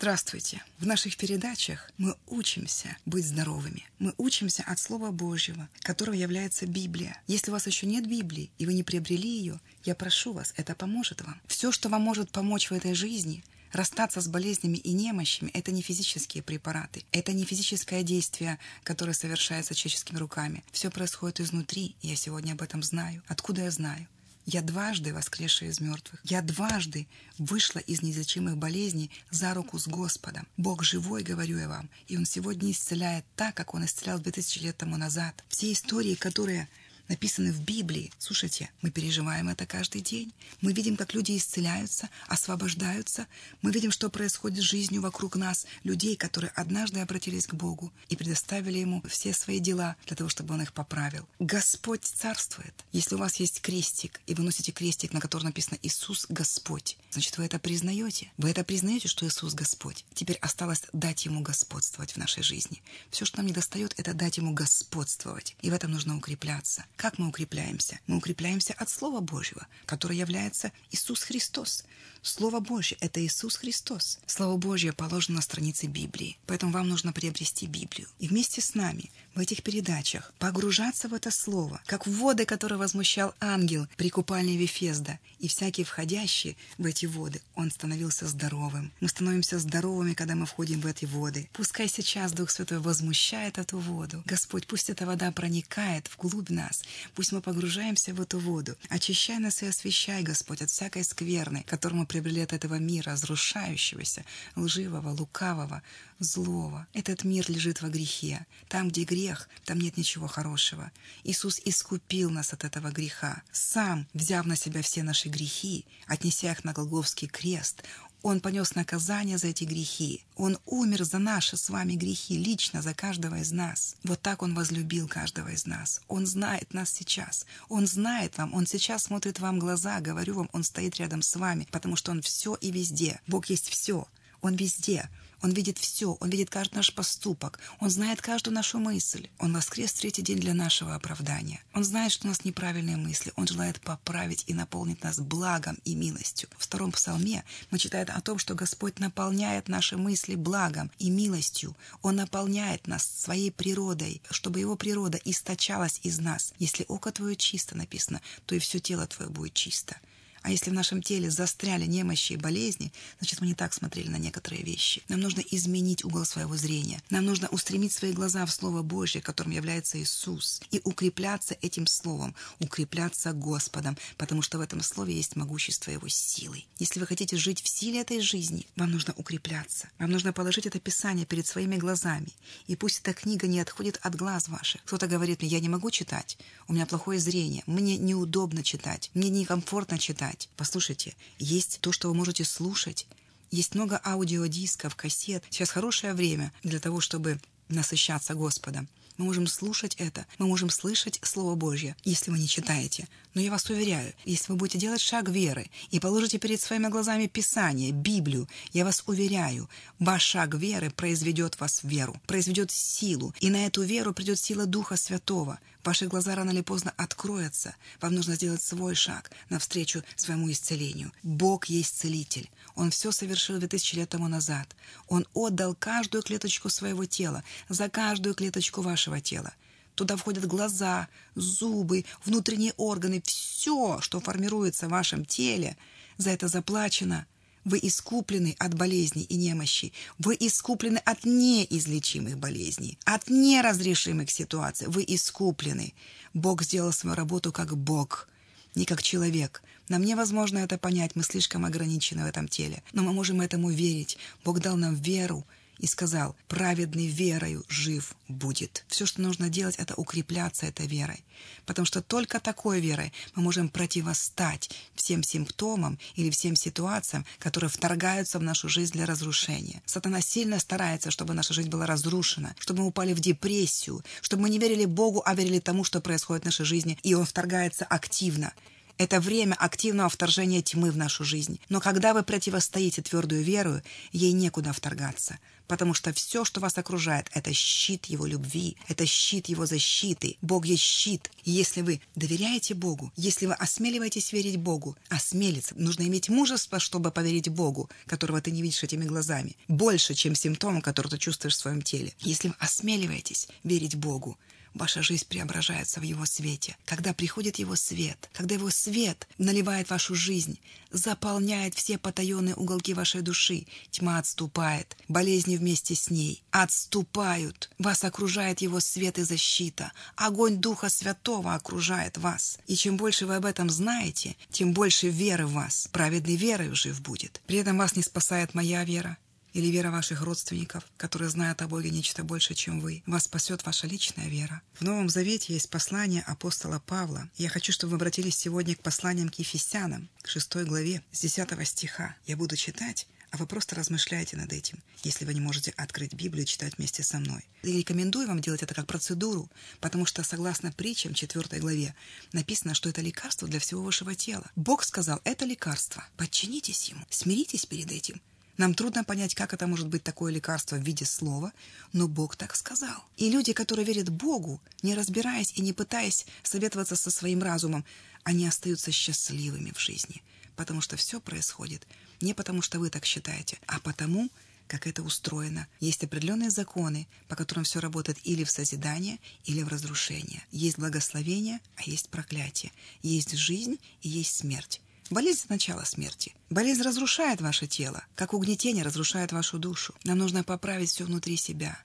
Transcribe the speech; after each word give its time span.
Здравствуйте! 0.00 0.62
В 0.78 0.86
наших 0.86 1.18
передачах 1.18 1.90
мы 1.98 2.16
учимся 2.26 2.96
быть 3.04 3.26
здоровыми. 3.26 3.84
Мы 3.98 4.14
учимся 4.16 4.62
от 4.66 4.78
Слова 4.78 5.10
Божьего, 5.10 5.68
которого 5.80 6.14
является 6.14 6.66
Библия. 6.66 7.20
Если 7.26 7.50
у 7.50 7.52
вас 7.52 7.66
еще 7.66 7.86
нет 7.86 8.08
Библии, 8.08 8.50
и 8.56 8.64
вы 8.64 8.72
не 8.72 8.82
приобрели 8.82 9.28
ее, 9.28 9.60
я 9.84 9.94
прошу 9.94 10.32
вас, 10.32 10.54
это 10.56 10.74
поможет 10.74 11.20
вам. 11.20 11.38
Все, 11.46 11.70
что 11.70 11.90
вам 11.90 12.00
может 12.00 12.30
помочь 12.30 12.70
в 12.70 12.72
этой 12.72 12.94
жизни, 12.94 13.44
Расстаться 13.72 14.20
с 14.20 14.26
болезнями 14.26 14.78
и 14.78 14.92
немощами– 14.92 15.50
это 15.54 15.70
не 15.70 15.80
физические 15.80 16.42
препараты, 16.42 17.04
это 17.12 17.32
не 17.32 17.44
физическое 17.44 18.02
действие, 18.02 18.58
которое 18.82 19.12
совершается 19.12 19.76
человеческими 19.76 20.18
руками. 20.18 20.64
Все 20.72 20.90
происходит 20.90 21.38
изнутри, 21.38 21.94
я 22.02 22.16
сегодня 22.16 22.54
об 22.54 22.62
этом 22.62 22.82
знаю. 22.82 23.22
Откуда 23.28 23.62
я 23.62 23.70
знаю? 23.70 24.08
Я 24.46 24.62
дважды 24.62 25.12
воскресшая 25.12 25.70
из 25.70 25.80
мертвых. 25.80 26.20
Я 26.24 26.42
дважды 26.42 27.06
вышла 27.38 27.78
из 27.78 28.02
неизлечимых 28.02 28.56
болезней 28.56 29.10
за 29.30 29.54
руку 29.54 29.78
с 29.78 29.86
Господом. 29.86 30.46
Бог 30.56 30.82
живой, 30.82 31.22
говорю 31.22 31.58
я 31.58 31.68
вам, 31.68 31.90
и 32.08 32.16
Он 32.16 32.24
сегодня 32.24 32.70
исцеляет 32.70 33.24
так, 33.36 33.54
как 33.54 33.74
Он 33.74 33.84
исцелял 33.84 34.18
2000 34.18 34.58
лет 34.60 34.76
тому 34.76 34.96
назад. 34.96 35.44
Все 35.48 35.72
истории, 35.72 36.14
которые 36.14 36.68
написаны 37.10 37.52
в 37.52 37.60
Библии. 37.60 38.12
Слушайте, 38.18 38.70
мы 38.82 38.90
переживаем 38.90 39.48
это 39.48 39.66
каждый 39.66 40.00
день. 40.00 40.32
Мы 40.60 40.72
видим, 40.72 40.96
как 40.96 41.12
люди 41.12 41.36
исцеляются, 41.36 42.08
освобождаются. 42.28 43.26
Мы 43.62 43.72
видим, 43.72 43.90
что 43.90 44.08
происходит 44.10 44.62
с 44.62 44.68
жизнью 44.68 45.02
вокруг 45.02 45.34
нас, 45.34 45.66
людей, 45.82 46.14
которые 46.14 46.52
однажды 46.54 47.00
обратились 47.00 47.48
к 47.48 47.54
Богу 47.54 47.92
и 48.08 48.16
предоставили 48.16 48.78
Ему 48.78 49.02
все 49.08 49.34
свои 49.34 49.58
дела 49.58 49.96
для 50.06 50.14
того, 50.14 50.30
чтобы 50.30 50.54
Он 50.54 50.62
их 50.62 50.72
поправил. 50.72 51.28
Господь 51.40 52.04
царствует. 52.04 52.74
Если 52.92 53.16
у 53.16 53.18
вас 53.18 53.36
есть 53.36 53.60
крестик, 53.60 54.20
и 54.26 54.34
вы 54.34 54.44
носите 54.44 54.70
крестик, 54.70 55.12
на 55.12 55.20
котором 55.20 55.46
написано 55.46 55.78
«Иисус 55.82 56.26
Господь», 56.28 56.96
значит, 57.10 57.36
вы 57.38 57.44
это 57.46 57.58
признаете. 57.58 58.30
Вы 58.38 58.50
это 58.50 58.62
признаете, 58.62 59.08
что 59.08 59.26
Иисус 59.26 59.54
Господь. 59.54 60.04
Теперь 60.14 60.36
осталось 60.36 60.82
дать 60.92 61.24
Ему 61.24 61.40
господствовать 61.40 62.12
в 62.12 62.18
нашей 62.18 62.44
жизни. 62.44 62.82
Все, 63.10 63.24
что 63.24 63.38
нам 63.38 63.46
не 63.46 63.52
достает, 63.52 63.94
это 63.96 64.14
дать 64.14 64.36
Ему 64.36 64.52
господствовать. 64.54 65.56
И 65.60 65.70
в 65.70 65.74
этом 65.74 65.90
нужно 65.90 66.16
укрепляться. 66.16 66.84
Как 67.00 67.18
мы 67.18 67.28
укрепляемся? 67.28 67.98
Мы 68.06 68.18
укрепляемся 68.18 68.74
от 68.74 68.90
Слова 68.90 69.20
Божьего, 69.20 69.66
которое 69.86 70.16
является 70.18 70.70
Иисус 70.90 71.22
Христос. 71.22 71.84
Слово 72.20 72.60
Божье— 72.60 72.98
это 73.00 73.24
Иисус 73.24 73.56
Христос. 73.56 74.18
Слово 74.26 74.58
Божье 74.58 74.92
положено 74.92 75.36
на 75.36 75.42
странице 75.42 75.86
Библии, 75.86 76.36
поэтому 76.46 76.72
вам 76.72 76.86
нужно 76.90 77.14
приобрести 77.14 77.66
Библию. 77.66 78.06
И 78.18 78.28
вместе 78.28 78.60
с 78.60 78.74
нами 78.74 79.10
в 79.34 79.40
этих 79.40 79.62
передачах 79.62 80.34
погружаться 80.38 81.08
в 81.08 81.14
это 81.14 81.30
Слово, 81.30 81.80
как 81.86 82.06
в 82.06 82.10
воды, 82.10 82.44
которые 82.44 82.78
возмущал 82.78 83.32
ангел 83.40 83.86
при 83.96 84.10
купальне 84.10 84.58
Вефезда. 84.58 85.18
И 85.38 85.48
всякий 85.48 85.84
входящий 85.84 86.58
в 86.76 86.84
эти 86.84 87.06
воды, 87.06 87.40
он 87.54 87.70
становился 87.70 88.26
здоровым. 88.26 88.92
Мы 89.00 89.08
становимся 89.08 89.58
здоровыми, 89.58 90.12
когда 90.12 90.34
мы 90.34 90.44
входим 90.44 90.82
в 90.82 90.86
эти 90.86 91.06
воды. 91.06 91.48
Пускай 91.54 91.88
сейчас 91.88 92.32
Дух 92.32 92.50
Святой 92.50 92.80
возмущает 92.80 93.56
эту 93.56 93.78
воду. 93.78 94.22
Господь, 94.26 94.66
пусть 94.66 94.90
эта 94.90 95.06
вода 95.06 95.32
проникает 95.32 96.10
вглубь 96.14 96.50
нас. 96.50 96.82
Пусть 97.14 97.32
мы 97.32 97.40
погружаемся 97.40 98.14
в 98.14 98.20
эту 98.20 98.38
воду. 98.38 98.76
Очищай 98.88 99.38
нас 99.38 99.62
и 99.62 99.66
освящай, 99.66 100.22
Господь, 100.22 100.62
от 100.62 100.70
всякой 100.70 101.04
скверны, 101.04 101.64
которую 101.66 102.00
мы 102.00 102.06
приобрели 102.06 102.40
от 102.40 102.52
этого 102.52 102.76
мира, 102.76 103.12
разрушающегося, 103.12 104.24
лживого, 104.56 105.10
лукавого, 105.10 105.82
злого. 106.18 106.86
Этот 106.92 107.24
мир 107.24 107.44
лежит 107.50 107.82
во 107.82 107.88
грехе. 107.88 108.46
Там, 108.68 108.88
где 108.88 109.04
грех, 109.04 109.48
там 109.64 109.78
нет 109.78 109.96
ничего 109.96 110.26
хорошего. 110.26 110.92
Иисус 111.24 111.60
искупил 111.64 112.30
нас 112.30 112.52
от 112.52 112.64
этого 112.64 112.90
греха. 112.90 113.42
Сам, 113.52 114.06
взяв 114.14 114.46
на 114.46 114.56
себя 114.56 114.82
все 114.82 115.02
наши 115.02 115.28
грехи, 115.28 115.84
отнеся 116.06 116.52
их 116.52 116.64
на 116.64 116.72
Голговский 116.72 117.28
крест, 117.28 117.82
он 118.22 118.40
понес 118.40 118.74
наказание 118.74 119.38
за 119.38 119.48
эти 119.48 119.64
грехи. 119.64 120.24
Он 120.36 120.58
умер 120.66 121.04
за 121.04 121.18
наши 121.18 121.56
с 121.56 121.70
вами 121.70 121.94
грехи, 121.94 122.36
лично 122.36 122.82
за 122.82 122.94
каждого 122.94 123.36
из 123.36 123.52
нас. 123.52 123.96
Вот 124.04 124.20
так 124.20 124.42
Он 124.42 124.54
возлюбил 124.54 125.08
каждого 125.08 125.48
из 125.48 125.66
нас. 125.66 126.00
Он 126.08 126.26
знает 126.26 126.74
нас 126.74 126.90
сейчас. 126.90 127.46
Он 127.68 127.86
знает 127.86 128.36
вам. 128.38 128.52
Он 128.54 128.66
сейчас 128.66 129.04
смотрит 129.04 129.40
вам 129.40 129.56
в 129.56 129.60
глаза. 129.60 130.00
Говорю 130.00 130.34
вам, 130.34 130.50
Он 130.52 130.64
стоит 130.64 130.96
рядом 130.96 131.22
с 131.22 131.34
вами, 131.36 131.66
потому 131.70 131.96
что 131.96 132.12
Он 132.12 132.20
все 132.20 132.54
и 132.56 132.70
везде. 132.70 133.20
Бог 133.26 133.46
есть 133.46 133.68
все. 133.68 134.06
Он 134.42 134.54
везде. 134.54 135.08
Он 135.42 135.52
видит 135.52 135.78
все, 135.78 136.16
Он 136.20 136.30
видит 136.30 136.50
каждый 136.50 136.76
наш 136.76 136.94
поступок, 136.94 137.58
Он 137.80 137.90
знает 137.90 138.20
каждую 138.20 138.54
нашу 138.54 138.78
мысль. 138.78 139.28
Он 139.38 139.54
воскрес 139.54 139.92
третий 139.92 140.22
день 140.22 140.38
для 140.38 140.54
нашего 140.54 140.94
оправдания. 140.94 141.62
Он 141.74 141.84
знает, 141.84 142.12
что 142.12 142.26
у 142.26 142.28
нас 142.28 142.44
неправильные 142.44 142.96
мысли. 142.96 143.32
Он 143.36 143.46
желает 143.46 143.80
поправить 143.80 144.44
и 144.46 144.54
наполнить 144.54 145.02
нас 145.02 145.18
благом 145.18 145.78
и 145.84 145.94
милостью. 145.94 146.48
В 146.58 146.64
втором 146.64 146.92
псалме 146.92 147.44
мы 147.70 147.78
читаем 147.78 148.08
о 148.10 148.20
том, 148.20 148.38
что 148.38 148.54
Господь 148.54 148.98
наполняет 148.98 149.68
наши 149.68 149.96
мысли 149.96 150.34
благом 150.34 150.90
и 150.98 151.10
милостью. 151.10 151.76
Он 152.02 152.16
наполняет 152.16 152.86
нас 152.86 153.06
своей 153.06 153.50
природой, 153.50 154.22
чтобы 154.30 154.60
Его 154.60 154.76
природа 154.76 155.18
источалась 155.24 156.00
из 156.02 156.18
нас. 156.18 156.52
Если 156.58 156.84
око 156.88 157.12
Твое 157.12 157.36
чисто 157.36 157.76
написано, 157.76 158.20
то 158.46 158.54
и 158.54 158.58
все 158.58 158.78
тело 158.78 159.06
Твое 159.06 159.30
будет 159.30 159.54
чисто. 159.54 159.96
А 160.42 160.50
если 160.50 160.70
в 160.70 160.74
нашем 160.74 161.02
теле 161.02 161.30
застряли 161.30 161.84
немощи 161.84 162.32
и 162.32 162.36
болезни, 162.36 162.92
значит, 163.18 163.40
мы 163.40 163.46
не 163.46 163.54
так 163.54 163.74
смотрели 163.74 164.08
на 164.08 164.16
некоторые 164.16 164.62
вещи. 164.62 165.02
Нам 165.08 165.20
нужно 165.20 165.40
изменить 165.40 166.04
угол 166.04 166.24
своего 166.24 166.56
зрения. 166.56 167.02
Нам 167.10 167.26
нужно 167.26 167.48
устремить 167.48 167.92
свои 167.92 168.12
глаза 168.12 168.46
в 168.46 168.52
Слово 168.52 168.82
Божье, 168.82 169.20
которым 169.20 169.52
является 169.52 170.00
Иисус, 170.00 170.62
и 170.70 170.80
укрепляться 170.84 171.56
этим 171.60 171.86
Словом, 171.86 172.34
укрепляться 172.58 173.32
Господом, 173.32 173.98
потому 174.16 174.40
что 174.40 174.58
в 174.58 174.62
этом 174.62 174.80
Слове 174.80 175.14
есть 175.14 175.36
могущество 175.36 175.90
Его 175.90 176.08
силы. 176.08 176.64
Если 176.78 177.00
вы 177.00 177.06
хотите 177.06 177.36
жить 177.36 177.62
в 177.62 177.68
силе 177.68 178.00
этой 178.00 178.20
жизни, 178.20 178.66
вам 178.76 178.92
нужно 178.92 179.12
укрепляться. 179.16 179.88
Вам 179.98 180.10
нужно 180.10 180.32
положить 180.32 180.66
это 180.66 180.80
Писание 180.80 181.26
перед 181.26 181.46
своими 181.46 181.76
глазами. 181.76 182.28
И 182.66 182.76
пусть 182.76 183.00
эта 183.00 183.12
книга 183.12 183.46
не 183.46 183.60
отходит 183.60 183.98
от 184.02 184.14
глаз 184.14 184.48
ваших. 184.48 184.82
Кто-то 184.84 185.06
говорит 185.06 185.42
мне, 185.42 185.50
я 185.50 185.60
не 185.60 185.68
могу 185.68 185.90
читать, 185.90 186.38
у 186.66 186.72
меня 186.72 186.86
плохое 186.86 187.20
зрение, 187.20 187.62
мне 187.66 187.98
неудобно 187.98 188.62
читать, 188.62 189.10
мне 189.14 189.28
некомфортно 189.28 189.98
читать 189.98 190.29
читать. 190.30 190.48
Послушайте, 190.56 191.14
есть 191.38 191.78
то, 191.80 191.92
что 191.92 192.08
вы 192.08 192.14
можете 192.14 192.44
слушать. 192.44 193.06
Есть 193.50 193.74
много 193.74 194.00
аудиодисков, 194.04 194.94
кассет. 194.94 195.44
Сейчас 195.50 195.70
хорошее 195.70 196.14
время 196.14 196.52
для 196.62 196.78
того, 196.78 197.00
чтобы 197.00 197.40
насыщаться 197.68 198.34
Господом. 198.34 198.88
Мы 199.16 199.26
можем 199.26 199.46
слушать 199.46 199.96
это, 199.96 200.24
мы 200.38 200.46
можем 200.46 200.70
слышать 200.70 201.20
Слово 201.22 201.54
Божье, 201.54 201.94
если 202.04 202.30
вы 202.30 202.38
не 202.38 202.48
читаете. 202.48 203.06
Но 203.34 203.42
я 203.42 203.50
вас 203.50 203.68
уверяю, 203.68 204.14
если 204.24 204.52
вы 204.52 204.56
будете 204.56 204.78
делать 204.78 205.00
шаг 205.00 205.28
веры 205.28 205.68
и 205.90 206.00
положите 206.00 206.38
перед 206.38 206.58
своими 206.58 206.88
глазами 206.88 207.26
Писание, 207.26 207.90
Библию, 207.92 208.48
я 208.72 208.84
вас 208.84 209.02
уверяю, 209.06 209.68
ваш 209.98 210.22
шаг 210.22 210.54
веры 210.54 210.90
произведет 210.90 211.60
вас 211.60 211.82
в 211.82 211.88
веру, 211.88 212.18
произведет 212.26 212.70
силу, 212.70 213.34
и 213.40 213.50
на 213.50 213.66
эту 213.66 213.82
веру 213.82 214.14
придет 214.14 214.38
сила 214.38 214.64
Духа 214.64 214.96
Святого. 214.96 215.58
Ваши 215.82 216.06
глаза 216.06 216.34
рано 216.34 216.50
или 216.50 216.60
поздно 216.60 216.92
откроются. 216.96 217.74
Вам 218.00 218.14
нужно 218.14 218.34
сделать 218.34 218.62
свой 218.62 218.94
шаг 218.94 219.30
навстречу 219.48 220.02
своему 220.14 220.50
исцелению. 220.50 221.12
Бог 221.22 221.66
есть 221.66 221.98
целитель. 221.98 222.50
Он 222.74 222.90
все 222.90 223.12
совершил 223.12 223.58
2000 223.58 223.94
лет 223.96 224.08
тому 224.10 224.28
назад. 224.28 224.76
Он 225.08 225.26
отдал 225.32 225.74
каждую 225.74 226.22
клеточку 226.22 226.68
своего 226.68 227.06
тела, 227.06 227.42
за 227.68 227.88
каждую 227.88 228.34
клеточку 228.34 228.82
вашего 228.82 229.20
тела. 229.20 229.54
Туда 229.94 230.16
входят 230.16 230.46
глаза, 230.46 231.08
зубы, 231.34 232.04
внутренние 232.24 232.74
органы, 232.76 233.22
все, 233.24 234.00
что 234.00 234.20
формируется 234.20 234.86
в 234.86 234.90
вашем 234.90 235.24
теле. 235.24 235.76
За 236.18 236.30
это 236.30 236.48
заплачено– 236.48 237.26
вы 237.64 237.78
искуплены 237.82 238.56
от 238.58 238.74
болезней 238.74 239.24
и 239.24 239.36
немощи. 239.36 239.92
Вы 240.18 240.36
искуплены 240.38 240.98
от 240.98 241.24
неизлечимых 241.24 242.38
болезней, 242.38 242.98
от 243.04 243.28
неразрешимых 243.28 244.30
ситуаций. 244.30 244.88
Вы 244.88 245.04
искуплены. 245.06 245.94
Бог 246.34 246.62
сделал 246.62 246.92
свою 246.92 247.16
работу 247.16 247.52
как 247.52 247.76
Бог, 247.76 248.28
не 248.74 248.84
как 248.84 249.02
человек. 249.02 249.62
Нам 249.88 250.04
невозможно 250.04 250.58
это 250.58 250.78
понять, 250.78 251.16
мы 251.16 251.22
слишком 251.22 251.64
ограничены 251.64 252.24
в 252.24 252.28
этом 252.28 252.48
теле. 252.48 252.82
Но 252.92 253.02
мы 253.02 253.12
можем 253.12 253.40
этому 253.40 253.70
верить. 253.70 254.16
Бог 254.44 254.60
дал 254.60 254.76
нам 254.76 254.94
веру, 254.94 255.44
и 255.80 255.86
сказал, 255.86 256.36
праведный 256.46 257.06
верою 257.06 257.64
жив 257.68 258.14
будет. 258.28 258.84
Все, 258.88 259.06
что 259.06 259.22
нужно 259.22 259.48
делать, 259.48 259.76
это 259.76 259.94
укрепляться 259.94 260.66
этой 260.66 260.86
верой. 260.86 261.24
Потому 261.64 261.86
что 261.86 262.02
только 262.02 262.38
такой 262.38 262.80
верой 262.80 263.12
мы 263.34 263.42
можем 263.42 263.68
противостать 263.68 264.70
всем 264.94 265.22
симптомам 265.22 265.98
или 266.16 266.30
всем 266.30 266.54
ситуациям, 266.54 267.24
которые 267.38 267.70
вторгаются 267.70 268.38
в 268.38 268.42
нашу 268.42 268.68
жизнь 268.68 268.92
для 268.92 269.06
разрушения. 269.06 269.82
Сатана 269.86 270.20
сильно 270.20 270.58
старается, 270.58 271.10
чтобы 271.10 271.32
наша 271.32 271.54
жизнь 271.54 271.70
была 271.70 271.86
разрушена, 271.86 272.54
чтобы 272.58 272.82
мы 272.82 272.88
упали 272.88 273.14
в 273.14 273.20
депрессию, 273.20 274.02
чтобы 274.20 274.42
мы 274.42 274.50
не 274.50 274.58
верили 274.58 274.84
Богу, 274.84 275.22
а 275.24 275.34
верили 275.34 275.60
тому, 275.60 275.84
что 275.84 276.00
происходит 276.00 276.42
в 276.42 276.46
нашей 276.46 276.66
жизни, 276.66 276.98
и 277.02 277.14
он 277.14 277.24
вторгается 277.24 277.86
активно. 277.86 278.52
Это 278.98 279.18
время 279.18 279.54
активного 279.54 280.10
вторжения 280.10 280.60
тьмы 280.60 280.90
в 280.90 280.96
нашу 280.98 281.24
жизнь. 281.24 281.58
Но 281.70 281.80
когда 281.80 282.12
вы 282.12 282.22
противостоите 282.22 283.00
твердую 283.00 283.42
веру, 283.42 283.80
ей 284.12 284.32
некуда 284.32 284.74
вторгаться 284.74 285.38
потому 285.70 285.94
что 285.94 286.12
все, 286.12 286.44
что 286.44 286.60
вас 286.60 286.76
окружает, 286.78 287.30
это 287.32 287.52
щит 287.52 288.06
Его 288.06 288.26
любви, 288.26 288.76
это 288.88 289.06
щит 289.06 289.48
Его 289.48 289.66
защиты. 289.66 290.36
Бог 290.42 290.66
есть 290.66 290.82
щит. 290.82 291.30
И 291.44 291.52
если 291.52 291.82
вы 291.82 292.00
доверяете 292.16 292.74
Богу, 292.74 293.12
если 293.14 293.46
вы 293.46 293.54
осмеливаетесь 293.54 294.32
верить 294.32 294.56
Богу, 294.56 294.96
осмелиться, 295.10 295.76
нужно 295.76 296.02
иметь 296.08 296.28
мужество, 296.28 296.80
чтобы 296.80 297.12
поверить 297.12 297.50
Богу, 297.50 297.88
которого 298.06 298.40
ты 298.40 298.50
не 298.50 298.62
видишь 298.62 298.82
этими 298.82 299.04
глазами, 299.04 299.56
больше, 299.68 300.14
чем 300.14 300.34
симптомы, 300.34 300.82
которые 300.82 301.12
ты 301.12 301.18
чувствуешь 301.18 301.54
в 301.54 301.60
своем 301.60 301.82
теле. 301.82 302.12
Если 302.18 302.48
вы 302.48 302.54
осмеливаетесь 302.58 303.46
верить 303.62 303.94
Богу, 303.94 304.36
ваша 304.74 305.02
жизнь 305.02 305.26
преображается 305.28 306.00
в 306.00 306.02
Его 306.02 306.26
свете. 306.26 306.76
Когда 306.84 307.12
приходит 307.12 307.58
Его 307.58 307.76
свет, 307.76 308.30
когда 308.32 308.54
Его 308.54 308.70
свет 308.70 309.28
наливает 309.38 309.90
вашу 309.90 310.14
жизнь, 310.14 310.58
заполняет 310.90 311.74
все 311.74 311.98
потаенные 311.98 312.54
уголки 312.54 312.94
вашей 312.94 313.22
души, 313.22 313.66
тьма 313.90 314.18
отступает, 314.18 314.96
болезни 315.08 315.56
вместе 315.56 315.94
с 315.94 316.10
ней 316.10 316.42
отступают. 316.50 317.70
Вас 317.78 318.04
окружает 318.04 318.60
Его 318.60 318.80
свет 318.80 319.18
и 319.18 319.22
защита. 319.22 319.92
Огонь 320.16 320.56
Духа 320.56 320.88
Святого 320.88 321.54
окружает 321.54 322.18
вас. 322.18 322.58
И 322.66 322.74
чем 322.74 322.96
больше 322.96 323.26
вы 323.26 323.36
об 323.36 323.44
этом 323.44 323.70
знаете, 323.70 324.36
тем 324.50 324.72
больше 324.72 325.08
веры 325.08 325.46
в 325.46 325.52
вас. 325.52 325.88
Праведный 325.92 326.36
верой 326.36 326.74
жив 326.74 327.00
будет. 327.00 327.40
При 327.46 327.58
этом 327.58 327.78
вас 327.78 327.96
не 327.96 328.02
спасает 328.02 328.54
моя 328.54 328.84
вера, 328.84 329.16
или 329.52 329.66
вера 329.66 329.90
ваших 329.90 330.22
родственников, 330.22 330.84
которые 330.96 331.30
знают 331.30 331.62
о 331.62 331.68
Боге 331.68 331.90
нечто 331.90 332.24
больше, 332.24 332.54
чем 332.54 332.80
вы. 332.80 333.02
Вас 333.06 333.24
спасет 333.24 333.64
ваша 333.64 333.86
личная 333.86 334.28
вера. 334.28 334.62
В 334.74 334.82
Новом 334.82 335.08
Завете 335.08 335.52
есть 335.52 335.70
послание 335.70 336.22
апостола 336.22 336.78
Павла. 336.78 337.28
Я 337.36 337.48
хочу, 337.48 337.72
чтобы 337.72 337.92
вы 337.92 337.96
обратились 337.96 338.36
сегодня 338.36 338.74
к 338.74 338.82
посланиям 338.82 339.28
к 339.28 339.34
Ефесянам, 339.34 340.08
к 340.22 340.28
6 340.28 340.56
главе, 340.64 341.02
с 341.12 341.20
10 341.20 341.66
стиха. 341.66 342.16
Я 342.26 342.36
буду 342.36 342.56
читать, 342.56 343.06
а 343.30 343.36
вы 343.36 343.46
просто 343.46 343.76
размышляйте 343.76 344.36
над 344.36 344.52
этим, 344.52 344.78
если 345.04 345.24
вы 345.24 345.34
не 345.34 345.40
можете 345.40 345.72
открыть 345.76 346.14
Библию 346.14 346.44
и 346.44 346.48
читать 346.48 346.76
вместе 346.76 347.02
со 347.02 347.18
мной. 347.18 347.44
Я 347.62 347.76
рекомендую 347.78 348.26
вам 348.26 348.40
делать 348.40 348.62
это 348.62 348.74
как 348.74 348.86
процедуру, 348.86 349.48
потому 349.80 350.04
что, 350.04 350.24
согласно 350.24 350.72
притчам 350.72 351.14
4 351.14 351.60
главе, 351.60 351.94
написано, 352.32 352.74
что 352.74 352.88
это 352.88 353.00
лекарство 353.00 353.46
для 353.46 353.60
всего 353.60 353.82
вашего 353.82 354.14
тела. 354.14 354.50
Бог 354.56 354.82
сказал, 354.84 355.20
это 355.24 355.44
лекарство. 355.44 356.04
Подчинитесь 356.16 356.88
ему, 356.88 357.04
смиритесь 357.08 357.66
перед 357.66 357.92
этим, 357.92 358.20
нам 358.60 358.74
трудно 358.74 359.04
понять, 359.04 359.34
как 359.34 359.54
это 359.54 359.66
может 359.66 359.88
быть 359.88 360.02
такое 360.02 360.30
лекарство 360.30 360.76
в 360.76 360.82
виде 360.82 361.06
слова, 361.06 361.50
но 361.94 362.08
Бог 362.08 362.36
так 362.36 362.54
сказал. 362.54 363.02
И 363.16 363.30
люди, 363.30 363.54
которые 363.54 363.86
верят 363.86 364.10
Богу, 364.10 364.60
не 364.82 364.94
разбираясь 364.94 365.54
и 365.56 365.62
не 365.62 365.72
пытаясь 365.72 366.26
советоваться 366.42 366.94
со 366.94 367.10
своим 367.10 367.42
разумом, 367.42 367.86
они 368.22 368.46
остаются 368.46 368.92
счастливыми 368.92 369.72
в 369.72 369.80
жизни, 369.80 370.22
потому 370.56 370.82
что 370.82 370.98
все 370.98 371.20
происходит 371.20 371.86
не 372.20 372.34
потому, 372.34 372.60
что 372.60 372.78
вы 372.78 372.90
так 372.90 373.06
считаете, 373.06 373.58
а 373.66 373.80
потому, 373.80 374.28
как 374.66 374.86
это 374.86 375.02
устроено. 375.02 375.66
Есть 375.80 376.04
определенные 376.04 376.50
законы, 376.50 377.08
по 377.28 377.36
которым 377.36 377.64
все 377.64 377.80
работает 377.80 378.18
или 378.24 378.44
в 378.44 378.50
созидание, 378.50 379.20
или 379.44 379.62
в 379.62 379.68
разрушение. 379.68 380.44
Есть 380.52 380.78
благословение, 380.78 381.60
а 381.76 381.84
есть 381.84 382.10
проклятие. 382.10 382.72
Есть 383.00 383.32
жизнь 383.32 383.78
и 384.02 384.10
есть 384.10 384.36
смерть. 384.36 384.82
Болезнь– 385.10 385.46
начало 385.48 385.82
смерти. 385.82 386.36
Болезнь 386.50 386.82
разрушает 386.82 387.40
ваше 387.40 387.66
тело, 387.66 388.04
как 388.14 388.32
угнетение 388.32 388.84
разрушает 388.84 389.32
вашу 389.32 389.58
душу. 389.58 389.92
Нам 390.04 390.18
нужно 390.18 390.44
поправить 390.44 390.90
все 390.90 391.04
внутри 391.04 391.36
себя. 391.36 391.82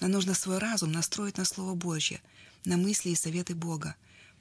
Нам 0.00 0.10
нужно 0.10 0.32
свой 0.32 0.56
разум 0.56 0.90
настроить 0.90 1.36
на 1.36 1.44
Слово 1.44 1.74
Божье, 1.74 2.22
на 2.64 2.78
мысли 2.78 3.10
и 3.10 3.14
советы 3.14 3.54
Бога. 3.54 3.94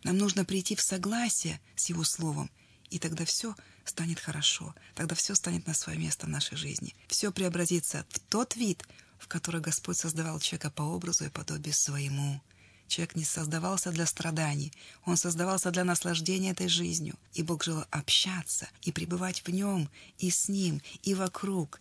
Нам 0.04 0.18
нужно 0.18 0.46
прийти 0.46 0.78
в 0.78 0.82
согласие 0.82 1.60
с 1.76 1.90
Его 1.90 2.06
Словом, 2.06 2.50
и 2.90 3.00
тогда 3.00 3.26
все 3.26 3.54
станет 3.84 4.22
хорошо, 4.22 4.74
тогда 4.96 5.14
все 5.14 5.36
станет 5.36 5.68
на 5.68 5.74
свое 5.74 6.00
место 6.00 6.26
в 6.26 6.30
нашей 6.30 6.56
жизни. 6.56 6.96
Все 7.10 7.34
преобразится 7.34 8.06
в 8.12 8.20
тот 8.20 8.56
вид, 8.56 8.88
в 9.20 9.28
который 9.28 9.60
Господь 9.60 9.98
создавал 9.98 10.40
человека 10.40 10.72
по 10.72 10.84
образу 10.84 11.26
и 11.26 11.30
подобию 11.30 11.74
своему. 11.74 12.42
Человек 12.92 13.16
не 13.16 13.24
создавался 13.24 13.90
для 13.92 14.06
страданий, 14.06 14.74
он 15.06 15.16
создавался 15.16 15.72
для 15.72 15.86
наслаждения 15.86 16.52
этой 16.52 16.68
жизнью. 16.68 17.16
И 17.32 17.42
Бог 17.42 17.64
желал 17.64 17.86
общаться 17.90 18.68
и 18.82 18.92
пребывать 18.92 19.48
в 19.48 19.50
нем, 19.50 19.90
и 20.18 20.30
с 20.30 20.50
ним, 20.50 20.82
и 21.02 21.14
вокруг. 21.14 21.80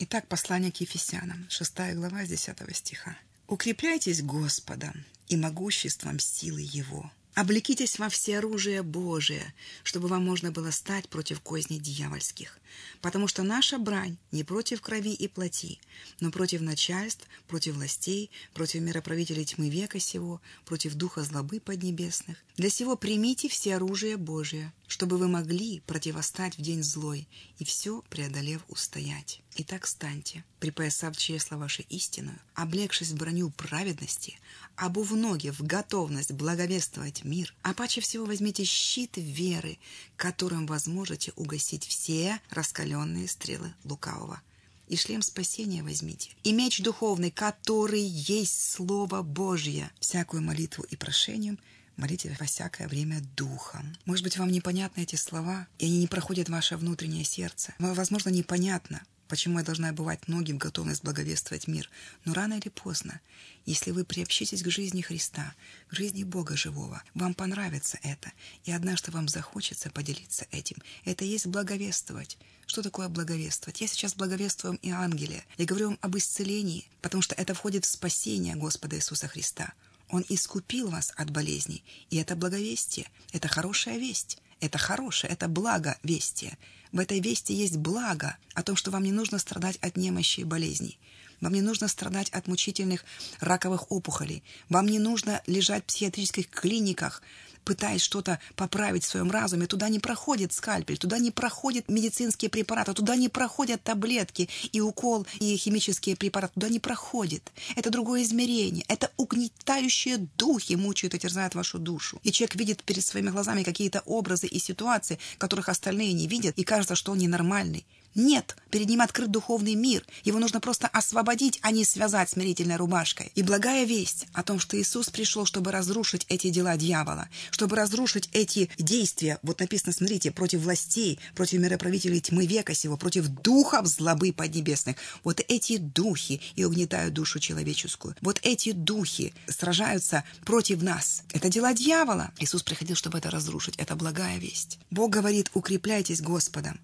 Итак, 0.00 0.28
послание 0.28 0.70
к 0.70 0.76
Ефесянам, 0.82 1.46
6 1.48 1.94
глава, 1.94 2.26
10 2.26 2.76
стиха. 2.76 3.16
«Укрепляйтесь 3.46 4.20
Господом 4.20 5.06
и 5.28 5.36
могуществом 5.38 6.18
силы 6.18 6.60
Его, 6.60 7.10
Облекитесь 7.40 7.98
во 7.98 8.10
все 8.10 8.36
оружие 8.36 8.82
Божие, 8.82 9.54
чтобы 9.82 10.08
вам 10.08 10.22
можно 10.26 10.52
было 10.52 10.70
стать 10.70 11.08
против 11.08 11.40
козней 11.40 11.78
дьявольских. 11.78 12.58
Потому 13.00 13.28
что 13.28 13.42
наша 13.42 13.78
брань 13.78 14.18
не 14.30 14.44
против 14.44 14.82
крови 14.82 15.14
и 15.14 15.26
плоти, 15.26 15.80
но 16.20 16.30
против 16.30 16.60
начальств, 16.60 17.26
против 17.48 17.76
властей, 17.76 18.30
против 18.52 18.82
мироправителей 18.82 19.46
тьмы 19.46 19.70
века 19.70 19.98
сего, 19.98 20.42
против 20.66 20.96
духа 20.96 21.22
злобы 21.22 21.60
поднебесных. 21.60 22.36
Для 22.58 22.68
сего 22.68 22.94
примите 22.94 23.48
все 23.48 23.76
оружие 23.76 24.18
Божие, 24.18 24.70
чтобы 24.90 25.18
вы 25.18 25.28
могли 25.28 25.78
противостать 25.86 26.58
в 26.58 26.62
день 26.62 26.82
злой 26.82 27.28
и 27.58 27.64
все 27.64 28.02
преодолев 28.10 28.64
устоять. 28.66 29.40
Итак, 29.54 29.86
станьте, 29.86 30.44
припоясав 30.58 31.16
чресло 31.16 31.56
ваше 31.56 31.82
истинную, 31.82 32.40
облегшись 32.54 33.10
в 33.10 33.16
броню 33.16 33.50
праведности, 33.50 34.36
обув 34.74 35.12
ноги 35.12 35.50
в 35.50 35.62
готовность 35.62 36.32
благовествовать 36.32 37.22
мир, 37.22 37.54
а 37.62 37.72
паче 37.72 38.00
всего 38.00 38.24
возьмите 38.24 38.64
щит 38.64 39.12
веры, 39.16 39.78
которым 40.16 40.66
возможете 40.66 41.32
угасить 41.36 41.86
все 41.86 42.40
раскаленные 42.50 43.28
стрелы 43.28 43.72
лукавого. 43.84 44.42
И 44.88 44.96
шлем 44.96 45.22
спасения 45.22 45.84
возьмите, 45.84 46.30
и 46.42 46.52
меч 46.52 46.82
духовный, 46.82 47.30
который 47.30 48.02
есть 48.02 48.72
Слово 48.72 49.22
Божье, 49.22 49.88
всякую 50.00 50.42
молитву 50.42 50.82
и 50.82 50.96
прошением 50.96 51.60
молите 52.00 52.36
во 52.40 52.46
всякое 52.46 52.88
время 52.88 53.20
духом. 53.36 53.96
Может 54.04 54.24
быть, 54.24 54.38
вам 54.38 54.50
непонятны 54.50 55.02
эти 55.02 55.16
слова, 55.16 55.66
и 55.78 55.86
они 55.86 55.98
не 55.98 56.06
проходят 56.06 56.48
в 56.48 56.52
ваше 56.52 56.76
внутреннее 56.76 57.24
сердце. 57.24 57.74
Возможно, 57.78 58.30
непонятно, 58.30 59.02
Почему 59.30 59.60
я 59.60 59.64
должна 59.64 59.92
бывать 59.92 60.26
многим 60.26 60.58
готовность 60.58 61.04
благовествовать 61.04 61.68
мир? 61.68 61.88
Но 62.24 62.34
рано 62.34 62.54
или 62.54 62.68
поздно, 62.68 63.20
если 63.64 63.92
вы 63.92 64.04
приобщитесь 64.04 64.64
к 64.64 64.68
жизни 64.68 65.02
Христа, 65.02 65.54
к 65.86 65.94
жизни 65.94 66.24
Бога 66.24 66.56
живого, 66.56 67.00
вам 67.14 67.34
понравится 67.34 67.96
это, 68.02 68.32
и 68.64 68.72
однажды 68.72 69.12
вам 69.12 69.28
захочется 69.28 69.88
поделиться 69.88 70.48
этим. 70.50 70.78
Это 71.04 71.24
есть 71.24 71.46
благовествовать. 71.46 72.38
Что 72.66 72.82
такое 72.82 73.08
благовествовать? 73.08 73.80
Я 73.80 73.86
сейчас 73.86 74.16
благовествую 74.16 74.72
вам 74.72 74.80
и 74.82 74.90
ангеле. 74.90 75.44
Я 75.58 75.64
говорю 75.64 75.90
вам 75.90 75.98
об 76.00 76.16
исцелении, 76.16 76.88
потому 77.00 77.22
что 77.22 77.36
это 77.36 77.54
входит 77.54 77.84
в 77.84 77.88
спасение 77.88 78.56
Господа 78.56 78.96
Иисуса 78.96 79.28
Христа. 79.28 79.74
Он 80.10 80.24
искупил 80.28 80.90
вас 80.90 81.12
от 81.16 81.30
болезней, 81.30 81.84
и 82.10 82.16
это 82.16 82.36
благовестие, 82.36 83.08
это 83.32 83.48
хорошая 83.48 83.98
весть. 83.98 84.38
Это 84.60 84.76
хорошее, 84.76 85.32
это 85.32 85.48
благо 85.48 85.96
вести. 86.02 86.52
В 86.92 86.98
этой 86.98 87.20
вести 87.20 87.54
есть 87.54 87.78
благо 87.78 88.36
о 88.54 88.62
том, 88.62 88.76
что 88.76 88.90
вам 88.90 89.04
не 89.04 89.12
нужно 89.12 89.38
страдать 89.38 89.78
от 89.78 89.96
немощи 89.96 90.40
и 90.40 90.44
болезней. 90.44 90.98
Вам 91.40 91.54
не 91.54 91.62
нужно 91.62 91.88
страдать 91.88 92.28
от 92.30 92.46
мучительных 92.46 93.04
раковых 93.40 93.90
опухолей. 93.90 94.44
Вам 94.68 94.86
не 94.86 94.98
нужно 94.98 95.42
лежать 95.46 95.84
в 95.84 95.86
психиатрических 95.86 96.50
клиниках 96.50 97.22
пытаясь 97.64 98.02
что-то 98.02 98.38
поправить 98.56 99.04
в 99.04 99.08
своем 99.08 99.30
разуме, 99.30 99.66
туда 99.66 99.88
не 99.88 99.98
проходит 99.98 100.52
скальпель, 100.52 100.98
туда 100.98 101.18
не 101.18 101.30
проходят 101.30 101.88
медицинские 101.88 102.50
препараты, 102.50 102.94
туда 102.94 103.16
не 103.16 103.28
проходят 103.28 103.82
таблетки 103.82 104.48
и 104.72 104.80
укол, 104.80 105.26
и 105.38 105.56
химические 105.56 106.16
препараты, 106.16 106.54
туда 106.54 106.68
не 106.68 106.80
проходит. 106.80 107.52
Это 107.76 107.90
другое 107.90 108.22
измерение, 108.22 108.84
это 108.88 109.10
угнетающие 109.16 110.28
духи 110.36 110.74
мучают 110.74 111.14
и 111.14 111.18
терзают 111.18 111.54
вашу 111.54 111.78
душу. 111.78 112.20
И 112.22 112.32
человек 112.32 112.56
видит 112.56 112.82
перед 112.82 113.04
своими 113.04 113.30
глазами 113.30 113.62
какие-то 113.62 114.02
образы 114.06 114.46
и 114.46 114.58
ситуации, 114.58 115.18
которых 115.38 115.68
остальные 115.68 116.12
не 116.12 116.26
видят, 116.26 116.58
и 116.58 116.64
кажется, 116.64 116.94
что 116.94 117.12
он 117.12 117.18
ненормальный. 117.18 117.86
Нет, 118.14 118.56
перед 118.70 118.88
ним 118.88 119.02
открыт 119.02 119.30
духовный 119.30 119.74
мир. 119.74 120.04
Его 120.24 120.38
нужно 120.38 120.60
просто 120.60 120.88
освободить, 120.88 121.58
а 121.62 121.70
не 121.70 121.84
связать 121.84 122.28
смирительной 122.30 122.76
рубашкой. 122.76 123.30
И 123.36 123.42
благая 123.42 123.84
весть 123.84 124.26
о 124.32 124.42
том, 124.42 124.58
что 124.58 124.80
Иисус 124.80 125.10
пришел, 125.10 125.44
чтобы 125.44 125.70
разрушить 125.70 126.26
эти 126.28 126.50
дела 126.50 126.76
дьявола, 126.76 127.28
чтобы 127.50 127.76
разрушить 127.76 128.28
эти 128.32 128.68
действия, 128.78 129.38
вот 129.42 129.60
написано, 129.60 129.92
смотрите, 129.92 130.32
против 130.32 130.60
властей, 130.60 131.20
против 131.34 131.60
мироправителей 131.60 132.20
тьмы 132.20 132.46
века 132.46 132.74
сего, 132.74 132.96
против 132.96 133.28
духов 133.28 133.86
злобы 133.86 134.32
поднебесных. 134.32 134.96
Вот 135.22 135.40
эти 135.46 135.76
духи 135.76 136.40
и 136.56 136.64
угнетают 136.64 137.14
душу 137.14 137.38
человеческую. 137.38 138.16
Вот 138.20 138.40
эти 138.42 138.72
духи 138.72 139.32
сражаются 139.48 140.24
против 140.44 140.82
нас. 140.82 141.22
Это 141.32 141.48
дела 141.48 141.72
дьявола. 141.74 142.32
Иисус 142.38 142.62
приходил, 142.62 142.96
чтобы 142.96 143.18
это 143.18 143.30
разрушить. 143.30 143.76
Это 143.76 143.94
благая 143.94 144.38
весть. 144.38 144.78
Бог 144.90 145.10
говорит, 145.10 145.50
укрепляйтесь 145.54 146.20
Господом. 146.20 146.80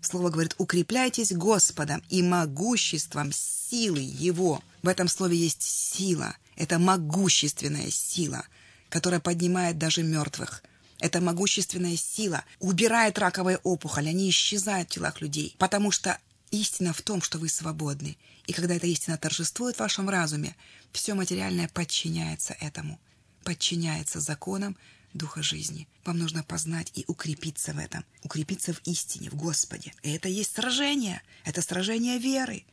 Слово 0.00 0.30
говорит, 0.30 0.54
укрепляйтесь 0.58 1.32
Господом 1.32 2.02
и 2.08 2.22
могуществом 2.22 3.32
силы 3.32 4.00
Его. 4.00 4.62
В 4.82 4.88
этом 4.88 5.08
слове 5.08 5.36
есть 5.36 5.62
сила. 5.62 6.36
Это 6.56 6.78
могущественная 6.78 7.90
сила, 7.90 8.44
которая 8.88 9.20
поднимает 9.20 9.78
даже 9.78 10.02
мертвых. 10.02 10.62
эта 11.00 11.20
могущественная 11.20 11.96
сила 11.96 12.44
убирает 12.58 13.18
раковые 13.18 13.58
опухоли, 13.58 14.08
они 14.08 14.30
исчезают 14.30 14.90
в 14.90 14.94
телах 14.94 15.20
людей, 15.20 15.54
потому 15.58 15.92
что 15.92 16.18
истина 16.50 16.92
в 16.92 17.02
том, 17.02 17.22
что 17.22 17.38
вы 17.38 17.48
свободны. 17.48 18.16
И 18.46 18.52
когда 18.52 18.74
эта 18.74 18.86
истина 18.86 19.16
торжествует 19.16 19.76
в 19.76 19.80
вашем 19.80 20.08
разуме, 20.08 20.56
все 20.92 21.14
материальное 21.14 21.68
подчиняется 21.68 22.56
этому, 22.60 22.98
подчиняется 23.44 24.20
законам 24.20 24.76
Духа 25.14 25.42
жизни. 25.42 25.88
Вам 26.04 26.18
нужно 26.18 26.42
познать 26.42 26.92
и 26.94 27.04
укрепиться 27.06 27.72
в 27.72 27.78
этом, 27.78 28.04
укрепиться 28.22 28.72
в 28.74 28.80
истине, 28.84 29.30
в 29.30 29.34
Господе. 29.34 29.92
И 30.02 30.10
это 30.10 30.28
есть 30.28 30.54
сражение, 30.54 31.22
это 31.44 31.62
сражение 31.62 32.18
веры. 32.18 32.64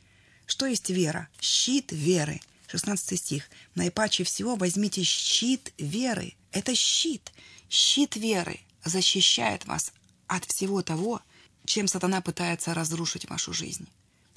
Что 0.45 0.65
есть 0.65 0.89
вера? 0.89 1.29
Щит 1.39 1.91
веры. 1.91 2.41
16 2.67 3.19
стих. 3.19 3.49
Наипаче 3.75 4.23
всего 4.23 4.55
возьмите 4.55 5.03
щит 5.03 5.73
веры. 5.77 6.33
Это 6.51 6.75
щит. 6.75 7.31
Щит 7.69 8.15
веры 8.15 8.59
защищает 8.83 9.65
вас 9.65 9.93
от 10.27 10.45
всего 10.45 10.81
того, 10.81 11.21
чем 11.65 11.87
сатана 11.87 12.21
пытается 12.21 12.73
разрушить 12.73 13.29
вашу 13.29 13.53
жизнь. 13.53 13.87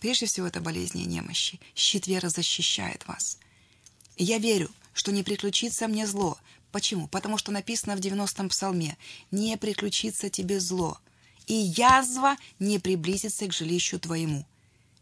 Прежде 0.01 0.27
всего, 0.27 0.47
это 0.47 0.61
болезни 0.61 1.03
и 1.03 1.07
немощи. 1.07 1.61
Щит 1.75 2.07
веры 2.07 2.31
защищает 2.31 3.07
вас. 3.07 3.39
я 4.17 4.39
верю, 4.39 4.71
что 4.93 5.13
не 5.13 5.23
приключится 5.23 5.89
мне 5.89 6.07
зло. 6.07 6.39
Почему? 6.79 7.09
Потому 7.09 7.39
что 7.39 7.51
написано 7.51 7.97
в 7.97 7.99
90-м 7.99 8.51
псалме 8.51 8.97
«Не 9.33 9.57
приключится 9.57 10.31
тебе 10.31 10.61
зло, 10.61 11.01
и 11.49 11.55
язва 11.55 12.37
не 12.61 12.79
приблизится 12.79 13.49
к 13.49 13.53
жилищу 13.53 13.99
твоему». 13.99 14.47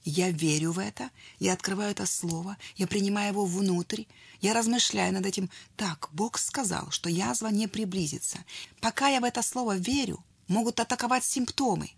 Я 0.03 0.31
верю 0.31 0.73
в 0.73 0.79
это, 0.79 1.11
я 1.39 1.53
открываю 1.53 1.91
это 1.91 2.07
слово, 2.07 2.57
я 2.77 2.87
принимаю 2.87 3.33
его 3.33 3.45
внутрь, 3.45 4.05
я 4.41 4.55
размышляю 4.55 5.13
над 5.13 5.27
этим. 5.27 5.51
Так, 5.77 6.09
Бог 6.13 6.39
сказал, 6.39 6.91
что 6.93 7.11
язва 7.11 7.49
не 7.49 7.69
приблизится. 7.69 8.39
Пока 8.81 9.09
я 9.09 9.21
в 9.21 9.25
это 9.25 9.43
слово 9.43 9.77
верю, 9.77 10.25
могут 10.49 10.81
атаковать 10.81 11.25
симптомы. 11.25 11.91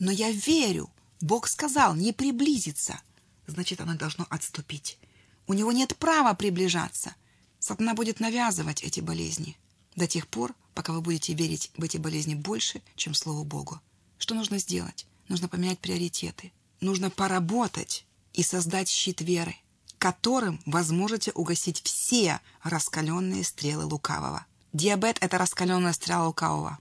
Но 0.00 0.10
я 0.10 0.32
верю, 0.32 0.90
Бог 1.20 1.46
сказал, 1.46 1.94
не 1.94 2.12
приблизится. 2.12 3.00
Значит, 3.46 3.80
оно 3.80 3.94
должно 3.94 4.26
отступить. 4.28 4.98
У 5.46 5.54
него 5.54 5.70
нет 5.70 5.96
права 5.98 6.34
приближаться. 6.34 7.14
Сатана 7.60 7.94
будет 7.94 8.18
навязывать 8.18 8.82
эти 8.82 8.98
болезни 8.98 9.56
до 9.94 10.08
тех 10.08 10.26
пор, 10.26 10.54
пока 10.74 10.92
вы 10.92 11.00
будете 11.00 11.34
верить 11.34 11.70
в 11.76 11.84
эти 11.84 11.98
болезни 11.98 12.34
больше, 12.34 12.82
чем 12.96 13.14
Слову 13.14 13.44
Богу. 13.44 13.80
Что 14.18 14.34
нужно 14.34 14.58
сделать? 14.58 15.06
Нужно 15.28 15.46
поменять 15.46 15.78
приоритеты 15.78 16.52
нужно 16.80 17.10
поработать 17.10 18.04
и 18.32 18.42
создать 18.42 18.88
щит 18.88 19.20
веры, 19.20 19.56
которым 19.98 20.60
вы 20.66 20.82
сможете 20.82 21.32
угасить 21.32 21.82
все 21.82 22.40
раскаленные 22.62 23.44
стрелы 23.44 23.84
лукавого. 23.84 24.46
Диабет– 24.72 25.18
это 25.20 25.38
раскаленная 25.38 25.92
стрела 25.92 26.26
лукавого. 26.26 26.78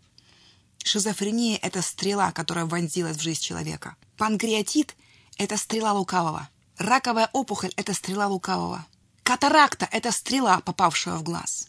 Шизофрения– 0.83 1.57
это 1.61 1.81
стрела, 1.81 2.31
которая 2.31 2.65
вонзилась 2.65 3.17
в 3.17 3.21
жизнь 3.21 3.41
человека. 3.41 3.95
Панкреатит– 4.17 4.95
это 5.37 5.57
стрела 5.57 5.93
лукавого. 5.93 6.49
Раковая 6.77 7.29
опухоль– 7.33 7.73
это 7.75 7.93
стрела 7.93 8.27
лукавого. 8.27 8.85
Катаракта– 9.29 9.87
это 9.91 10.11
стрела, 10.11 10.59
попавшая 10.59 11.17
в 11.17 11.21
глаз. 11.21 11.67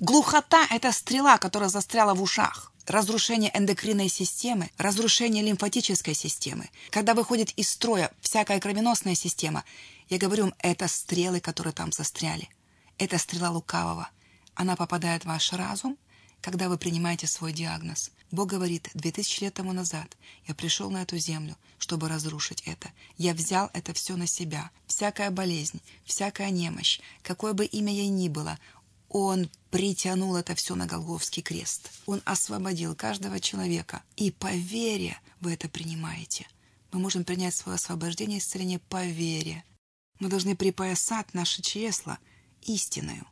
Глухота– 0.00 0.66
это 0.70 0.90
стрела, 0.90 1.38
которая 1.38 1.68
застряла 1.68 2.12
в 2.12 2.20
ушах 2.20 2.72
разрушение 2.88 3.56
эндокринной 3.56 4.08
системы, 4.08 4.68
разрушение 4.78 5.44
лимфатической 5.44 6.14
системы, 6.14 6.70
когда 6.90 7.14
выходит 7.14 7.50
из 7.52 7.70
строя 7.70 8.10
всякая 8.20 8.58
кровеносная 8.58 9.14
система, 9.14 9.62
я 10.08 10.18
говорю 10.18 10.46
вам, 10.46 10.54
это 10.58 10.88
стрелы, 10.88 11.38
которые 11.38 11.72
там 11.72 11.92
застряли. 11.92 12.48
Это 12.98 13.16
стрела 13.16 13.50
лукавого. 13.50 14.08
Она 14.56 14.74
попадает 14.74 15.22
в 15.22 15.26
ваш 15.26 15.52
разум, 15.52 15.96
когда 16.42 16.68
вы 16.68 16.76
принимаете 16.76 17.26
свой 17.26 17.52
диагноз. 17.52 18.10
Бог 18.30 18.48
говорит, 18.48 18.90
две 18.94 19.12
тысячи 19.12 19.42
лет 19.42 19.54
тому 19.54 19.72
назад 19.72 20.16
я 20.46 20.54
пришел 20.54 20.90
на 20.90 21.02
эту 21.02 21.16
землю, 21.16 21.56
чтобы 21.78 22.08
разрушить 22.08 22.62
это. 22.66 22.90
Я 23.16 23.32
взял 23.32 23.70
это 23.72 23.94
все 23.94 24.16
на 24.16 24.26
себя. 24.26 24.70
Всякая 24.86 25.30
болезнь, 25.30 25.80
всякая 26.04 26.50
немощь, 26.50 27.00
какое 27.22 27.52
бы 27.52 27.64
имя 27.64 27.92
ей 27.92 28.08
ни 28.08 28.28
было, 28.28 28.58
он 29.08 29.50
притянул 29.70 30.36
это 30.36 30.54
все 30.54 30.74
на 30.74 30.86
Голговский 30.86 31.42
крест. 31.42 31.90
Он 32.06 32.20
освободил 32.24 32.94
каждого 32.94 33.40
человека. 33.40 34.02
И 34.16 34.30
по 34.30 34.52
вере 34.52 35.18
вы 35.40 35.52
это 35.52 35.68
принимаете. 35.68 36.48
Мы 36.90 36.98
можем 36.98 37.24
принять 37.24 37.54
свое 37.54 37.76
освобождение 37.76 38.38
и 38.38 38.40
исцеление 38.40 38.78
по 38.78 39.04
вере. 39.04 39.64
Мы 40.18 40.28
должны 40.28 40.56
припоясать 40.56 41.34
наши 41.34 41.62
чресла 41.62 42.18
истиною 42.62 43.26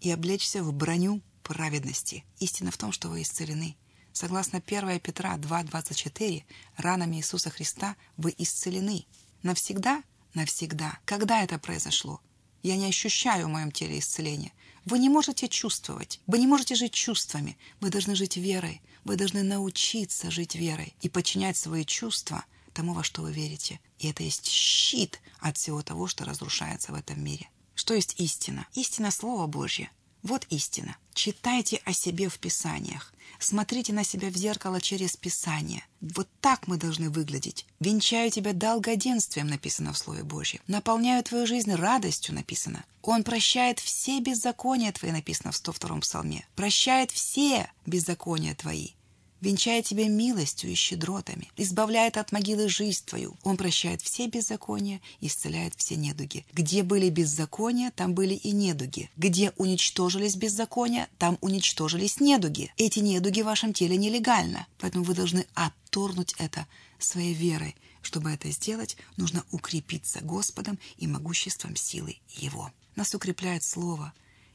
и 0.00 0.10
облечься 0.10 0.62
в 0.62 0.72
броню 0.72 1.22
праведности. 1.42 2.24
Истина 2.38 2.70
в 2.70 2.76
том, 2.76 2.92
что 2.92 3.08
вы 3.08 3.22
исцелены. 3.22 3.76
Согласно 4.12 4.62
1 4.64 5.00
Петра 5.00 5.36
2.24, 5.36 6.44
ранами 6.76 7.16
Иисуса 7.16 7.50
Христа 7.50 7.96
вы 8.16 8.34
исцелены. 8.38 9.06
Навсегда? 9.42 10.02
Навсегда. 10.34 10.98
Когда 11.04 11.42
это 11.42 11.58
произошло? 11.58 12.20
Я 12.62 12.76
не 12.76 12.86
ощущаю 12.86 13.46
в 13.46 13.50
моем 13.50 13.72
теле 13.72 13.98
исцеления. 13.98 14.52
Вы 14.84 14.98
не 14.98 15.08
можете 15.08 15.48
чувствовать, 15.48 16.20
вы 16.26 16.38
не 16.38 16.46
можете 16.46 16.74
жить 16.74 16.92
чувствами. 16.92 17.58
Вы 17.80 17.90
должны 17.90 18.14
жить 18.14 18.36
верой. 18.36 18.82
Вы 19.04 19.16
должны 19.16 19.42
научиться 19.42 20.30
жить 20.30 20.54
верой 20.54 20.94
и 21.00 21.08
подчинять 21.08 21.56
свои 21.56 21.84
чувства 21.84 22.44
тому, 22.72 22.92
во 22.94 23.02
что 23.02 23.22
вы 23.22 23.32
верите. 23.32 23.80
И 23.98 24.08
это 24.08 24.22
есть 24.22 24.46
щит 24.46 25.20
от 25.40 25.56
всего 25.56 25.82
того, 25.82 26.06
что 26.06 26.24
разрушается 26.24 26.92
в 26.92 26.94
этом 26.94 27.22
мире. 27.22 27.48
Что 27.74 27.94
есть 27.94 28.18
истина? 28.18 28.66
Истина– 28.74 29.10
Слово 29.12 29.46
Божье. 29.46 29.90
Вот 30.22 30.46
истина. 30.50 30.96
Читайте 31.22 31.82
о 31.84 31.92
себе 31.92 32.30
в 32.30 32.38
Писаниях. 32.38 33.12
Смотрите 33.38 33.92
на 33.92 34.04
себя 34.04 34.30
в 34.30 34.36
зеркало 34.38 34.80
через 34.80 35.18
Писание. 35.18 35.84
Вот 36.00 36.26
так 36.40 36.66
мы 36.66 36.78
должны 36.78 37.10
выглядеть. 37.10 37.66
Венчаю 37.78 38.30
тебя 38.30 38.54
долгоденствием, 38.54 39.46
написано 39.46 39.92
в 39.92 39.98
Слове 39.98 40.22
Божьем. 40.22 40.62
Наполняю 40.66 41.22
твою 41.22 41.46
жизнь 41.46 41.74
радостью, 41.74 42.34
написано. 42.34 42.86
Он 43.02 43.22
прощает 43.22 43.80
все 43.80 44.20
беззакония 44.20 44.92
твои, 44.92 45.12
написано 45.12 45.52
в 45.52 45.56
102-м 45.56 46.00
псалме. 46.00 46.46
Прощает 46.56 47.10
все 47.10 47.70
беззакония 47.84 48.54
твои 48.54 48.92
венчает 49.40 49.86
тебя 49.86 50.08
милостью 50.08 50.70
и 50.70 50.74
щедротами, 50.74 51.48
избавляет 51.56 52.16
от 52.16 52.32
могилы 52.32 52.68
жизнь 52.68 53.04
твою. 53.04 53.36
Он 53.42 53.56
прощает 53.56 54.02
все 54.02 54.26
беззакония, 54.26 55.00
исцеляет 55.20 55.74
все 55.76 55.96
недуги. 55.96 56.44
Где 56.52 56.82
были 56.82 57.08
беззакония, 57.10 57.90
там 57.90 58.14
были 58.14 58.34
и 58.34 58.52
недуги. 58.52 59.10
Где 59.16 59.52
уничтожились 59.56 60.36
беззакония, 60.36 61.08
там 61.18 61.38
уничтожились 61.40 62.20
недуги. 62.20 62.72
Эти 62.76 63.00
недуги 63.00 63.42
в 63.42 63.46
вашем 63.46 63.72
теле 63.72 63.96
нелегально, 63.96 64.66
поэтому 64.78 65.04
вы 65.04 65.14
должны 65.14 65.46
отторгнуть 65.54 66.34
это 66.38 66.66
своей 66.98 67.34
верой. 67.34 67.76
Чтобы 68.02 68.30
это 68.30 68.50
сделать, 68.50 68.96
нужно 69.16 69.44
укрепиться 69.50 70.20
Господом 70.22 70.78
и 70.96 71.06
могуществом 71.06 71.76
силы 71.76 72.16
Его. 72.30 72.72
Нас 72.96 73.14
укрепляет 73.14 73.62
Слово, 73.62 74.12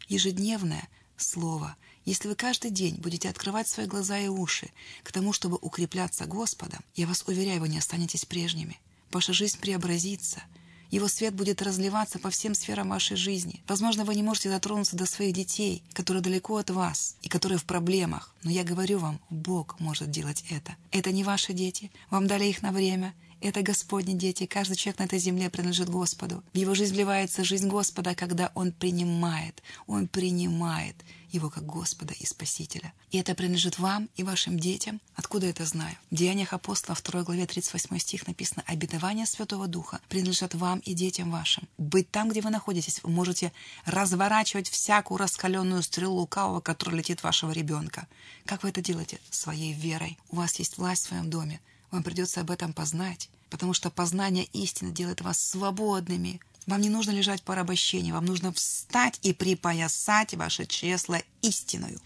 ежедневное 0.08 0.88
Слово– 1.18 1.76
если 2.06 2.28
вы 2.28 2.36
каждый 2.36 2.70
день 2.70 2.98
будете 2.98 3.30
открывать 3.30 3.68
свои 3.68 3.88
глаза 3.88 4.20
и 4.20 4.28
уши 4.28 4.70
к 5.04 5.12
тому, 5.12 5.34
чтобы 5.34 5.58
укрепляться 5.60 6.28
Господом, 6.28 6.82
я 6.96 7.08
вас 7.08 7.24
уверяю, 7.26 7.62
вы 7.62 7.68
не 7.68 7.80
останетесь 7.80 8.26
прежними. 8.26 8.80
Ваша 9.12 9.34
жизнь 9.34 9.60
преобразится. 9.60 10.44
Его 10.92 11.08
свет 11.08 11.34
будет 11.34 11.64
разливаться 11.64 12.20
по 12.20 12.30
всем 12.30 12.54
сферам 12.54 12.90
вашей 12.90 13.18
жизни. 13.18 13.64
Возможно, 13.68 14.06
вы 14.06 14.14
не 14.14 14.22
можете 14.22 14.50
дотронуться 14.50 14.96
до 14.96 15.08
своих 15.08 15.34
детей, 15.34 15.82
которые 15.94 16.22
далеко 16.22 16.58
от 16.58 16.70
вас 16.70 17.16
и 17.24 17.28
которые 17.28 17.58
в 17.58 17.66
проблемах. 17.66 18.36
Но 18.44 18.52
я 18.52 18.64
говорю 18.64 19.00
вам, 19.00 19.20
Бог 19.32 19.80
может 19.80 20.12
делать 20.12 20.46
это. 20.52 20.76
Это 20.92 21.12
не 21.12 21.24
ваши 21.24 21.54
дети. 21.54 21.92
Вам 22.12 22.28
дали 22.28 22.46
их 22.46 22.62
на 22.62 22.72
время. 22.72 23.16
Это 23.42 23.62
Господни 23.62 24.14
дети. 24.14 24.46
Каждый 24.46 24.76
человек 24.76 25.00
на 25.00 25.04
этой 25.04 25.20
земле 25.20 25.50
принадлежит 25.50 25.90
Господу. 25.90 26.44
В 26.54 26.58
его 26.58 26.74
жизнь 26.74 26.94
вливается 26.94 27.44
жизнь 27.44 27.68
Господа, 27.68 28.16
когда 28.16 28.52
он 28.56 28.72
принимает. 28.72 29.62
Он 29.88 30.08
принимает 30.08 30.96
его 31.30 31.50
как 31.50 31.66
Господа 31.66 32.14
и 32.14 32.26
Спасителя. 32.26 32.94
И 33.12 33.18
это 33.18 33.36
принадлежит 33.36 33.78
вам 33.78 34.10
и 34.16 34.24
вашим 34.24 34.58
детям. 34.58 35.02
Откуда 35.16 35.48
это 35.48 35.66
знаю? 35.66 35.96
В 36.10 36.16
Деяниях 36.16 36.54
апостола 36.54 36.98
2 37.02 37.24
главе 37.24 37.46
38 37.46 37.98
стих 38.00 38.26
написано 38.26 38.64
«Обетование 38.66 39.26
Святого 39.26 39.68
Духа 39.68 40.00
принадлежат 40.10 40.56
вам 40.56 40.80
и 40.80 40.94
детям 40.94 41.30
вашим». 41.32 41.68
Быть 41.78 42.10
там, 42.10 42.30
где 42.30 42.42
вы 42.42 42.50
находитесь, 42.50 43.02
вы 43.04 43.10
можете 43.10 43.52
разворачивать 43.86 44.70
всякую 44.70 45.18
раскаленную 45.18 45.84
стрелу 45.84 46.16
лукавого, 46.16 46.62
которая 46.62 46.98
летит 46.98 47.22
вашего 47.22 47.52
ребенка. 47.52 48.08
Как 48.46 48.64
вы 48.64 48.70
это 48.70 48.82
делаете? 48.82 49.20
Своей 49.30 49.74
верой. 49.74 50.18
У 50.30 50.38
вас 50.38 50.56
есть 50.56 50.78
власть 50.78 51.06
в 51.06 51.10
своем 51.10 51.30
доме. 51.30 51.60
Вам 51.96 52.04
придется 52.04 52.42
об 52.42 52.52
этом 52.52 52.74
познать, 52.74 53.30
потому 53.50 53.74
что 53.74 53.90
познание 53.90 54.44
истины 54.52 54.92
делает 54.92 55.22
вас 55.22 55.42
свободными, 55.42 56.42
вам 56.68 56.82
не 56.82 56.90
нужно 56.90 57.12
лежать 57.12 57.42
по 57.42 57.54
порабощению, 57.54 58.16
вам 58.16 58.26
нужно 58.26 58.52
встать 58.52 59.18
и 59.22 59.32
припоясать 59.32 60.34
ваше 60.34 60.66
чресло 60.66 61.22
истиною 61.42 62.02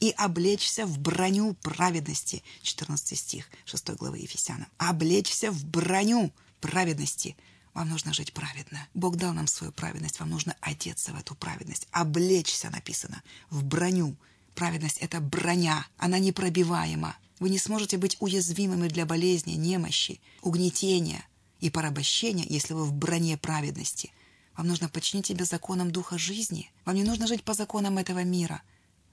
и 0.00 0.12
облечься 0.16 0.86
в 0.86 0.98
броню 0.98 1.54
праведности. 1.62 2.42
14 2.62 3.16
стих 3.16 3.48
6 3.64 3.90
главы 3.90 4.18
Ефесянам. 4.18 4.66
Облечься 4.76 5.52
в 5.52 5.64
броню 5.64 6.32
праведности. 6.60 7.36
Вам 7.74 7.90
нужно 7.90 8.12
жить 8.12 8.32
праведно. 8.32 8.88
Бог 8.92 9.14
дал 9.14 9.34
нам 9.34 9.46
свою 9.46 9.72
праведность, 9.72 10.18
вам 10.18 10.30
нужно 10.30 10.56
одеться 10.60 11.12
в 11.12 11.16
эту 11.16 11.36
праведность. 11.36 11.86
Облечься, 11.92 12.70
написано, 12.70 13.22
в 13.50 13.62
броню 13.62 14.16
Праведность— 14.58 14.98
это 15.00 15.20
броня, 15.20 15.86
она 15.98 16.18
непробиваема. 16.18 17.16
Вы 17.38 17.48
не 17.48 17.60
сможете 17.60 17.96
быть 17.96 18.16
уязвимыми 18.18 18.88
для 18.88 19.06
болезни, 19.06 19.52
немощи, 19.52 20.20
угнетения 20.42 21.24
и 21.60 21.70
порабощения, 21.70 22.44
если 22.48 22.74
вы 22.74 22.84
в 22.84 22.92
броне 22.92 23.38
праведности. 23.38 24.10
Вам 24.56 24.66
нужно 24.66 24.88
подчинить 24.88 25.26
себя 25.26 25.44
законам 25.44 25.92
Духа 25.92 26.18
жизни. 26.18 26.72
Вам 26.84 26.96
не 26.96 27.04
нужно 27.04 27.28
жить 27.28 27.44
по 27.44 27.54
законам 27.54 27.98
этого 27.98 28.24
мира. 28.24 28.62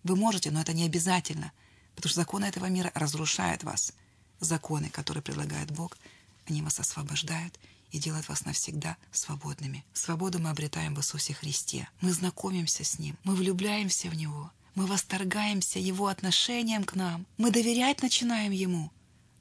Вы 0.04 0.16
можете, 0.16 0.50
но 0.50 0.62
это 0.62 0.74
не 0.74 0.84
обязательно, 0.84 1.52
потому 1.96 2.10
что 2.10 2.22
законы 2.22 2.46
этого 2.46 2.66
мира 2.66 2.92
разрушают 2.96 3.64
вас. 3.64 3.94
Законы, 4.40 4.90
которые 4.90 5.22
предлагает 5.22 5.70
Бог, 5.70 5.96
они 6.48 6.64
вас 6.64 6.80
освобождают 6.80 7.60
и 7.92 8.00
делают 8.00 8.28
вас 8.30 8.46
навсегда 8.46 8.98
свободными. 9.12 9.86
Свободу 9.94 10.40
мы 10.40 10.50
обретаем 10.50 10.96
в 10.96 11.00
Иисусе 11.02 11.36
Христе. 11.36 11.88
Мы 12.02 12.14
знакомимся 12.14 12.84
с 12.84 12.98
Ним, 12.98 13.16
мы 13.24 13.36
влюбляемся 13.36 14.10
в 14.10 14.16
Него, 14.16 14.52
мы 14.75 14.86
восторгаемся 14.86 15.79
Его 15.79 16.08
отношением 16.08 16.84
к 16.84 16.96
нам, 16.96 17.25
мы 17.38 17.50
доверять 17.50 18.01
начинаем 18.01 18.51
Ему. 18.51 18.91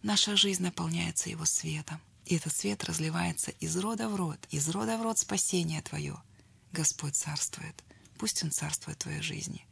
Наша 0.02 0.36
жизнь 0.36 0.62
наполняется 0.62 1.28
Его 1.28 1.44
светом. 1.44 2.00
И 2.26 2.36
этот 2.36 2.56
свет 2.56 2.84
разливается 2.84 3.50
из 3.60 3.76
рода 3.76 4.08
в 4.08 4.16
род, 4.16 4.38
из 4.50 4.68
рода 4.70 4.96
в 4.96 5.02
род 5.02 5.18
спасение 5.18 5.82
Твое. 5.82 6.16
Господь 6.72 7.16
царствует. 7.16 7.82
Пусть 8.16 8.42
Он 8.42 8.50
царствует 8.50 8.98
в 8.98 9.02
Твоей 9.02 9.20
жизни. 9.20 9.66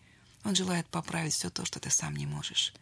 Он 0.45 0.55
желает 0.55 0.87
поправить 0.89 1.33
все 1.33 1.49
то, 1.49 1.65
что 1.65 1.81
ты 1.81 1.91
сам 1.91 2.17
не 2.17 2.27
можешь. 2.27 2.75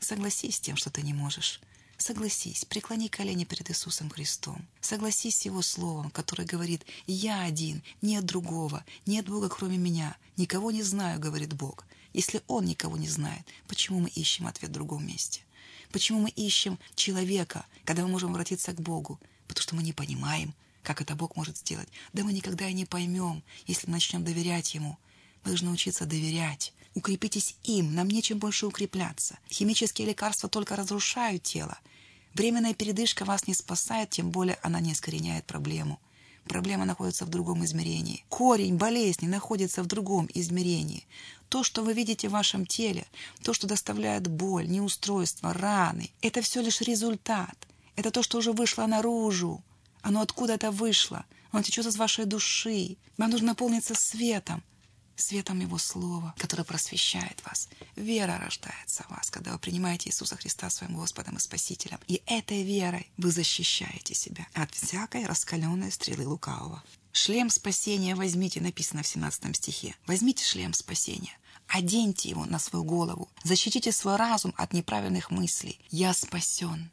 Согласись 0.00 0.56
с 0.56 0.60
тем, 0.60 0.76
что 0.76 0.90
ты 0.90 1.02
не 1.02 1.12
можешь. 1.12 1.60
Согласись, 1.96 2.64
преклони 2.64 3.08
колени 3.08 3.44
перед 3.44 3.70
Иисусом 3.70 4.10
Христом. 4.10 4.66
Согласись 4.80 5.38
с 5.38 5.44
Его 5.44 5.62
Словом, 5.62 6.10
которое 6.10 6.44
говорит 6.44 6.84
«Я 7.06 7.42
один, 7.42 7.82
нет 8.02 8.24
другого, 8.24 8.84
нет 9.06 9.28
Бога 9.28 9.48
кроме 9.48 9.78
меня, 9.78 10.16
никого 10.36 10.70
не 10.70 10.82
знаю», 10.82 11.20
говорит 11.20 11.52
Бог. 11.52 11.84
Если 12.14 12.42
Он 12.46 12.64
никого 12.64 12.96
не 12.96 13.08
знает, 13.08 13.42
почему 13.66 14.00
мы 14.00 14.08
ищем 14.08 14.46
ответ 14.46 14.70
в 14.70 14.74
другом 14.74 15.06
месте? 15.06 15.42
Почему 15.90 16.20
мы 16.20 16.30
ищем 16.30 16.78
человека, 16.94 17.66
когда 17.84 18.02
мы 18.02 18.08
можем 18.08 18.30
обратиться 18.30 18.72
к 18.72 18.80
Богу? 18.80 19.20
Потому 19.48 19.62
что 19.62 19.74
мы 19.74 19.82
не 19.82 19.92
понимаем, 19.92 20.54
как 20.82 21.00
это 21.00 21.16
Бог 21.16 21.36
может 21.36 21.58
сделать. 21.58 21.88
Да 22.12 22.22
мы 22.24 22.32
никогда 22.32 22.68
и 22.68 22.72
не 22.72 22.86
поймем, 22.86 23.42
если 23.66 23.90
начнем 23.90 24.24
доверять 24.24 24.74
Ему. 24.74 24.96
Мы 25.42 25.50
должны 25.50 25.70
учиться 25.70 26.06
доверять. 26.06 26.72
Укрепитесь 26.94 27.56
им, 27.64 27.94
нам 27.94 28.08
нечем 28.08 28.38
больше 28.38 28.66
укрепляться. 28.66 29.36
Химические 29.50 30.06
лекарства 30.06 30.48
только 30.48 30.76
разрушают 30.76 31.42
тело. 31.42 31.78
Временная 32.34 32.74
передышка 32.74 33.24
вас 33.24 33.48
не 33.48 33.54
спасает, 33.54 34.10
тем 34.10 34.30
более 34.30 34.58
она 34.62 34.78
не 34.78 34.92
искореняет 34.92 35.44
проблему. 35.46 36.00
Проблема 36.46 36.84
находится 36.84 37.24
в 37.24 37.30
другом 37.30 37.64
измерении. 37.64 38.24
Корень 38.28 38.76
болезни 38.76 39.26
находится 39.26 39.82
в 39.82 39.86
другом 39.86 40.28
измерении. 40.34 41.06
То, 41.48 41.62
что 41.62 41.82
вы 41.82 41.92
видите 41.94 42.28
в 42.28 42.32
вашем 42.32 42.66
теле, 42.66 43.06
то, 43.42 43.54
что 43.54 43.66
доставляет 43.66 44.26
боль, 44.28 44.68
неустройство, 44.68 45.54
раны, 45.54 46.10
это 46.20 46.42
все 46.42 46.60
лишь 46.60 46.80
результат. 46.80 47.56
Это 47.96 48.10
то, 48.10 48.22
что 48.22 48.38
уже 48.38 48.52
вышло 48.52 48.86
наружу. 48.86 49.62
Оно 50.02 50.20
откуда-то 50.20 50.70
вышло. 50.70 51.24
Оно 51.50 51.62
течет 51.62 51.86
из 51.86 51.96
вашей 51.96 52.24
души. 52.24 52.96
Вам 53.16 53.30
нужно 53.30 53.48
наполниться 53.48 53.94
светом 53.94 54.62
светом 55.16 55.60
Его 55.60 55.78
Слова, 55.78 56.34
которое 56.38 56.64
просвещает 56.64 57.42
вас. 57.44 57.68
Вера 57.96 58.38
рождается 58.38 59.04
в 59.04 59.10
вас, 59.10 59.30
когда 59.30 59.52
вы 59.52 59.58
принимаете 59.58 60.10
Иисуса 60.10 60.36
Христа 60.36 60.70
своим 60.70 60.94
Господом 60.94 61.36
и 61.36 61.40
Спасителем. 61.40 61.98
И 62.06 62.22
этой 62.26 62.62
верой 62.62 63.10
вы 63.16 63.30
защищаете 63.30 64.14
себя 64.14 64.46
от 64.54 64.72
всякой 64.72 65.26
раскаленной 65.26 65.92
стрелы 65.92 66.26
лукавого. 66.26 66.82
Шлем 67.12 67.48
спасения 67.48 68.16
возьмите, 68.16 68.60
написано 68.60 69.02
в 69.02 69.06
17 69.06 69.56
стихе. 69.56 69.94
Возьмите 70.06 70.44
шлем 70.44 70.72
спасения. 70.72 71.38
Оденьте 71.68 72.28
его 72.28 72.44
на 72.44 72.58
свою 72.58 72.84
голову. 72.84 73.28
Защитите 73.44 73.92
свой 73.92 74.16
разум 74.16 74.52
от 74.56 74.72
неправильных 74.72 75.30
мыслей. 75.30 75.80
Я 75.90 76.12
спасен. 76.12 76.90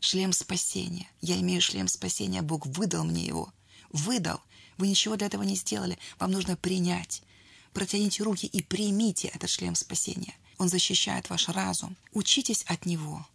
Шлем 0.00 0.32
спасения. 0.32 1.08
Я 1.20 1.40
имею 1.40 1.60
шлем 1.60 1.88
спасения. 1.88 2.42
Бог 2.42 2.66
выдал 2.66 3.04
мне 3.04 3.24
его. 3.24 3.52
Выдал. 3.90 4.40
Вы 4.76 4.88
ничего 4.88 5.16
для 5.16 5.26
этого 5.26 5.42
не 5.42 5.56
сделали. 5.56 5.98
Вам 6.18 6.30
нужно 6.30 6.56
принять. 6.56 7.22
Протяните 7.74 8.22
руки 8.22 8.46
и 8.46 8.62
примите 8.62 9.28
этот 9.28 9.50
шлем 9.50 9.74
спасения. 9.74 10.34
Он 10.58 10.68
защищает 10.68 11.28
ваш 11.28 11.48
разум. 11.48 11.96
Учитесь 12.12 12.62
от 12.62 12.86
него. 12.86 13.26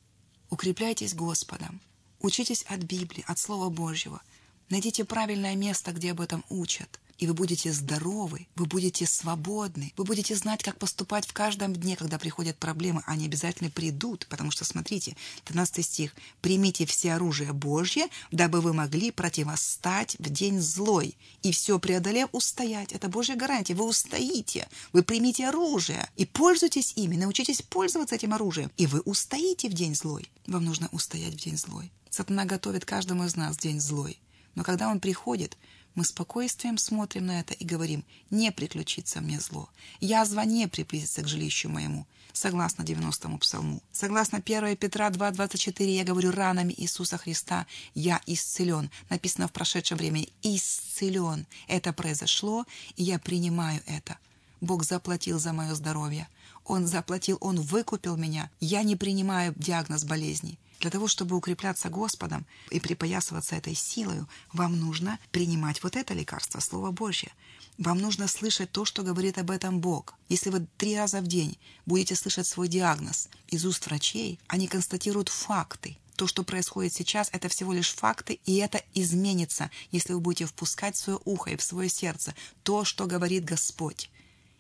Укрепляйтесь 0.50 1.14
Господом. 1.14 1.82
Учитесь 2.22 2.64
от 2.64 2.80
Библии, 2.80 3.26
от 3.28 3.38
Слова 3.38 3.70
Божьего. 3.70 4.22
Найдите 4.70 5.04
правильное 5.04 5.56
место, 5.56 5.92
где 5.92 6.12
об 6.12 6.22
этом 6.22 6.44
учат 6.50 7.00
и 7.20 7.28
вы 7.28 7.34
будете 7.34 7.72
здоровы, 7.74 8.48
вы 8.56 8.66
будете 8.66 9.06
свободны, 9.06 9.94
вы 9.98 10.06
будете 10.06 10.36
знать, 10.36 10.64
как 10.64 10.78
поступать 10.78 11.28
в 11.28 11.34
каждом 11.34 11.76
дне, 11.76 11.96
когда 11.98 12.18
приходят 12.18 12.58
проблемы. 12.58 13.04
Они 13.06 13.26
обязательно 13.26 13.70
придут, 13.70 14.26
потому 14.30 14.52
что, 14.52 14.64
смотрите, 14.64 15.16
13 15.44 15.86
стих. 15.86 16.16
«Примите 16.42 16.86
все 16.86 17.14
оружие 17.14 17.52
Божье, 17.52 18.08
дабы 18.32 18.62
вы 18.62 18.74
могли 18.74 19.12
противостать 19.12 20.16
в 20.18 20.30
день 20.30 20.62
злой, 20.62 21.18
и 21.44 21.52
все 21.52 21.78
преодолев 21.78 22.30
устоять». 22.32 22.94
Это 22.94 23.10
Божья 23.10 23.36
гарантия. 23.36 23.76
Вы 23.76 23.86
устоите, 23.86 24.68
вы 24.94 25.04
примите 25.04 25.48
оружие 25.48 26.10
и 26.16 26.26
пользуйтесь 26.26 26.94
ими, 26.96 27.18
научитесь 27.18 27.62
пользоваться 27.62 28.16
этим 28.16 28.34
оружием, 28.34 28.72
и 28.78 28.88
вы 28.88 29.02
устоите 29.02 29.70
в 29.70 29.74
день 29.74 29.94
злой. 29.94 30.32
Вам 30.48 30.64
нужно 30.64 30.88
устоять 30.94 31.34
в 31.34 31.44
день 31.44 31.58
злой. 31.58 31.92
Сатана 32.10 32.46
готовит 32.46 32.86
каждому 32.86 33.26
из 33.26 33.36
нас 33.36 33.58
день 33.58 33.82
злой. 33.82 34.20
Но 34.56 34.64
когда 34.64 34.90
он 34.90 35.00
приходит, 35.00 35.58
мы 35.96 36.06
спокойствием 36.06 36.78
смотрим 36.78 37.26
на 37.26 37.40
это 37.40 37.54
и 37.54 37.66
говорим, 37.66 38.06
не 38.30 38.52
приключится 38.52 39.22
мне 39.22 39.40
зло. 39.40 39.70
Язва 40.00 40.42
не 40.42 40.68
приблизится 40.68 41.22
к 41.22 41.28
жилищу 41.28 41.70
моему. 41.70 42.06
Согласно 42.32 42.84
90-му 42.84 43.38
псалму. 43.40 43.82
Согласно 43.92 44.38
1 44.38 44.78
Петра 44.78 45.10
2.24 45.10 45.84
я 45.84 46.04
говорю, 46.04 46.32
ранами 46.32 46.74
Иисуса 46.78 47.18
Христа 47.18 47.66
я 47.96 48.22
исцелен. 48.28 48.90
Написано 49.10 49.48
в 49.48 49.52
прошедшем 49.52 49.98
времени 49.98 50.30
«исцелен». 50.42 51.48
Это 51.68 51.92
произошло, 51.92 52.66
и 52.96 53.04
я 53.04 53.20
принимаю 53.20 53.82
это. 53.88 54.18
Бог 54.62 54.84
заплатил 54.84 55.40
за 55.40 55.54
мое 55.54 55.74
здоровье. 55.74 56.28
Он 56.66 56.86
заплатил, 56.86 57.38
Он 57.42 57.60
выкупил 57.60 58.16
меня. 58.16 58.52
Я 58.60 58.84
не 58.84 58.96
принимаю 58.96 59.54
диагноз 59.58 60.04
болезни. 60.04 60.60
Для 60.80 60.90
того, 60.90 61.08
чтобы 61.08 61.36
укрепляться 61.36 61.90
Господом 61.90 62.46
и 62.70 62.80
припоясываться 62.80 63.56
этой 63.56 63.76
силой, 63.76 64.26
вам 64.54 64.80
нужно 64.80 65.20
принимать 65.32 65.84
вот 65.84 65.96
это 65.96 66.14
лекарство, 66.14 66.62
Слово 66.62 66.92
Божье. 66.92 67.32
Вам 67.78 67.98
нужно 68.00 68.28
слышать 68.28 68.72
то, 68.72 68.86
что 68.86 69.04
говорит 69.04 69.38
об 69.38 69.52
этом 69.52 69.82
Бог. 69.82 70.16
Если 70.30 70.50
вы 70.50 70.68
три 70.78 70.98
раза 70.98 71.20
в 71.20 71.28
день 71.28 71.58
будете 71.86 72.16
слышать 72.16 72.48
свой 72.48 72.70
диагноз 72.70 73.30
из 73.48 73.66
уст 73.66 73.86
врачей, 73.86 74.40
они 74.48 74.68
констатируют 74.68 75.30
факты. 75.30 75.98
То, 76.16 76.28
что 76.28 76.44
происходит 76.44 76.94
сейчас, 76.94 77.30
это 77.32 77.48
всего 77.48 77.72
лишь 77.72 77.94
факты, 77.94 78.40
и 78.46 78.58
это 78.58 78.82
изменится, 78.94 79.72
если 79.92 80.14
вы 80.14 80.20
будете 80.20 80.46
впускать 80.46 80.96
в 80.96 81.00
свое 81.00 81.20
ухо 81.24 81.52
и 81.52 81.56
в 81.56 81.64
свое 81.64 81.90
сердце 81.90 82.36
то, 82.64 82.84
что 82.84 83.06
говорит 83.06 83.46
Господь. 83.46 84.10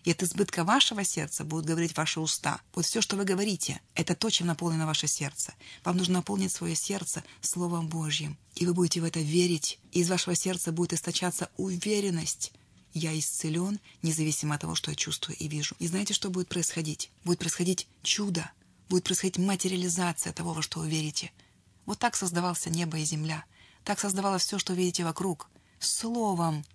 И 0.05 0.11
от 0.11 0.23
избытка 0.23 0.63
вашего 0.63 1.03
сердца 1.03 1.43
будут 1.43 1.65
говорить 1.65 1.95
ваши 1.97 2.19
уста. 2.19 2.61
Вот 2.73 2.85
все, 2.85 3.01
что 3.01 3.17
вы 3.17 3.25
говорите, 3.25 3.81
это 3.95 4.15
то, 4.15 4.29
чем 4.29 4.47
наполнено 4.47 4.85
ваше 4.85 5.07
сердце. 5.07 5.53
Вам 5.83 5.97
нужно 5.97 6.15
наполнить 6.15 6.51
свое 6.51 6.75
сердце 6.75 7.23
Словом 7.41 7.89
Божьим. 7.89 8.37
И 8.55 8.65
вы 8.65 8.73
будете 8.73 9.01
в 9.01 9.03
это 9.03 9.19
верить. 9.19 9.79
И 9.91 9.99
из 9.99 10.09
вашего 10.09 10.35
сердца 10.35 10.71
будет 10.71 10.93
источаться 10.93 11.49
уверенность. 11.57 12.53
Я 12.93 13.17
исцелен, 13.17 13.79
независимо 14.01 14.55
от 14.55 14.61
того, 14.61 14.75
что 14.75 14.91
я 14.91 14.95
чувствую 14.95 15.37
и 15.37 15.47
вижу. 15.47 15.75
И 15.79 15.87
знаете, 15.87 16.13
что 16.13 16.29
будет 16.29 16.47
происходить? 16.47 17.11
Будет 17.23 17.39
происходить 17.39 17.87
чудо. 18.01 18.49
Будет 18.87 19.03
происходить 19.03 19.37
материализация 19.37 20.33
того, 20.33 20.53
во 20.53 20.61
что 20.61 20.79
вы 20.79 20.89
верите. 20.89 21.31
Вот 21.85 21.99
так 21.99 22.15
создавался 22.15 22.69
небо 22.69 22.97
и 22.97 23.03
земля. 23.03 23.45
Так 23.83 23.99
создавалось 23.99 24.43
все, 24.43 24.57
что 24.57 24.73
видите 24.73 25.03
вокруг. 25.03 25.49
Словом, 25.79 26.65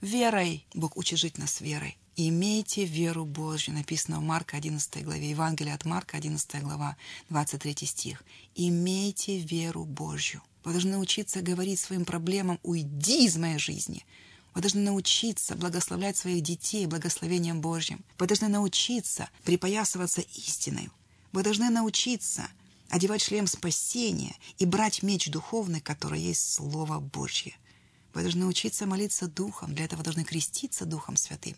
верой. 0.00 0.66
Бог 0.74 0.96
учит 0.96 1.18
жить 1.18 1.38
нас 1.38 1.60
верой. 1.60 1.96
«Имейте 2.16 2.84
веру 2.84 3.24
Божью», 3.24 3.74
написано 3.74 4.20
в 4.20 4.22
Марка 4.22 4.56
11 4.56 5.02
главе, 5.02 5.30
Евангелие 5.30 5.74
от 5.74 5.84
Марка 5.84 6.16
11 6.16 6.62
глава, 6.62 6.96
23 7.28 7.86
стих. 7.86 8.22
«Имейте 8.54 9.38
веру 9.38 9.84
Божью». 9.84 10.40
Вы 10.62 10.72
должны 10.72 10.92
научиться 10.92 11.42
говорить 11.42 11.80
своим 11.80 12.04
проблемам 12.04 12.60
«Уйди 12.62 13.26
из 13.26 13.36
моей 13.36 13.58
жизни». 13.58 14.06
Вы 14.54 14.60
должны 14.60 14.82
научиться 14.82 15.56
благословлять 15.56 16.16
своих 16.16 16.42
детей 16.44 16.86
благословением 16.86 17.60
Божьим. 17.60 18.04
Вы 18.18 18.28
должны 18.28 18.46
научиться 18.46 19.28
припоясываться 19.42 20.20
истиной. 20.20 20.90
Вы 21.32 21.42
должны 21.42 21.68
научиться 21.68 22.46
одевать 22.90 23.22
шлем 23.22 23.48
спасения 23.48 24.36
и 24.58 24.64
брать 24.66 25.02
меч 25.02 25.28
духовный, 25.28 25.80
который 25.80 26.20
есть 26.20 26.52
Слово 26.52 27.00
Божье. 27.00 27.56
Вы 28.14 28.22
должны 28.22 28.46
учиться 28.46 28.86
молиться 28.86 29.26
Духом, 29.26 29.74
для 29.74 29.84
этого 29.86 30.04
должны 30.04 30.24
креститься 30.24 30.86
Духом 30.86 31.16
Святым. 31.16 31.56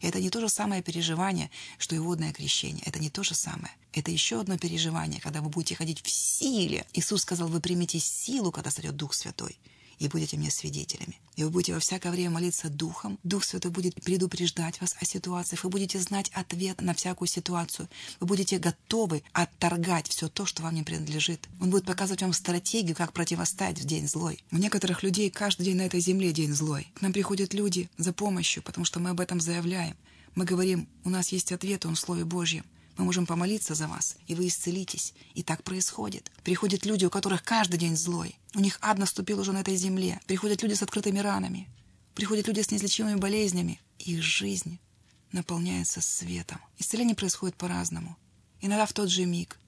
И 0.00 0.06
это 0.06 0.20
не 0.20 0.30
то 0.30 0.40
же 0.40 0.48
самое 0.48 0.82
переживание, 0.82 1.50
что 1.76 1.94
и 1.94 1.98
водное 1.98 2.32
крещение. 2.32 2.82
Это 2.86 2.98
не 2.98 3.10
то 3.10 3.22
же 3.22 3.34
самое. 3.34 3.72
Это 3.92 4.10
еще 4.10 4.40
одно 4.40 4.56
переживание, 4.56 5.20
когда 5.20 5.42
вы 5.42 5.50
будете 5.50 5.74
ходить 5.74 6.00
в 6.02 6.08
силе. 6.08 6.86
Иисус 6.94 7.22
сказал, 7.22 7.48
вы 7.48 7.60
примете 7.60 7.98
силу, 7.98 8.50
когда 8.50 8.70
сойдет 8.70 8.96
Дух 8.96 9.12
Святой. 9.12 9.58
И 9.98 10.08
будете 10.08 10.36
мне 10.36 10.50
свидетелями. 10.50 11.20
И 11.36 11.44
вы 11.44 11.50
будете 11.50 11.74
во 11.74 11.80
всякое 11.80 12.10
время 12.10 12.30
молиться 12.30 12.68
Духом. 12.68 13.18
Дух 13.22 13.44
Святой 13.44 13.70
будет 13.70 13.94
предупреждать 14.02 14.80
вас 14.80 14.96
о 15.00 15.04
ситуациях. 15.04 15.64
Вы 15.64 15.70
будете 15.70 16.00
знать 16.00 16.30
ответ 16.34 16.80
на 16.80 16.94
всякую 16.94 17.28
ситуацию. 17.28 17.88
Вы 18.20 18.26
будете 18.26 18.58
готовы 18.58 19.22
отторгать 19.32 20.08
все 20.08 20.28
то, 20.28 20.46
что 20.46 20.62
вам 20.62 20.74
не 20.74 20.82
принадлежит. 20.82 21.48
Он 21.60 21.70
будет 21.70 21.84
показывать 21.84 22.22
вам 22.22 22.32
стратегию, 22.32 22.96
как 22.96 23.12
противостоять 23.12 23.78
в 23.78 23.84
день 23.84 24.08
злой. 24.08 24.42
У 24.50 24.56
некоторых 24.56 25.02
людей 25.02 25.30
каждый 25.30 25.64
день 25.64 25.76
на 25.76 25.82
этой 25.82 26.00
земле 26.00 26.32
день 26.32 26.52
злой. 26.52 26.90
К 26.94 27.02
нам 27.02 27.12
приходят 27.12 27.54
люди 27.54 27.88
за 27.98 28.12
помощью, 28.12 28.62
потому 28.62 28.84
что 28.84 29.00
мы 29.00 29.10
об 29.10 29.20
этом 29.20 29.40
заявляем. 29.40 29.96
Мы 30.34 30.44
говорим, 30.44 30.88
у 31.04 31.10
нас 31.10 31.28
есть 31.32 31.52
ответ, 31.52 31.86
он 31.86 31.94
в 31.94 32.00
Слове 32.00 32.24
Божьем. 32.24 32.64
Мы 32.98 33.04
можем 33.04 33.26
помолиться 33.26 33.76
за 33.76 33.86
вас, 33.86 34.16
и 34.26 34.34
вы 34.34 34.48
исцелитесь. 34.48 35.14
И 35.34 35.44
так 35.44 35.62
происходит. 35.62 36.32
Приходят 36.42 36.84
люди, 36.84 37.04
у 37.04 37.10
которых 37.10 37.44
каждый 37.44 37.78
день 37.78 37.96
злой. 37.96 38.36
У 38.56 38.60
них 38.60 38.76
ад 38.82 38.98
наступил 38.98 39.38
уже 39.38 39.52
на 39.52 39.60
этой 39.60 39.76
земле. 39.76 40.20
Приходят 40.26 40.62
люди 40.62 40.74
с 40.74 40.82
открытыми 40.82 41.20
ранами. 41.20 41.68
Приходят 42.14 42.48
люди 42.48 42.60
с 42.60 42.72
неизлечимыми 42.72 43.14
болезнями. 43.14 43.80
Их 44.00 44.20
жизнь 44.20 44.80
наполняется 45.30 46.00
светом. 46.00 46.58
Исцеление 46.78 47.14
происходит 47.14 47.56
по-разному. 47.56 48.16
Иногда 48.60 48.84
в 48.84 48.92
тот 48.92 49.08
же 49.10 49.24
миг, 49.26 49.60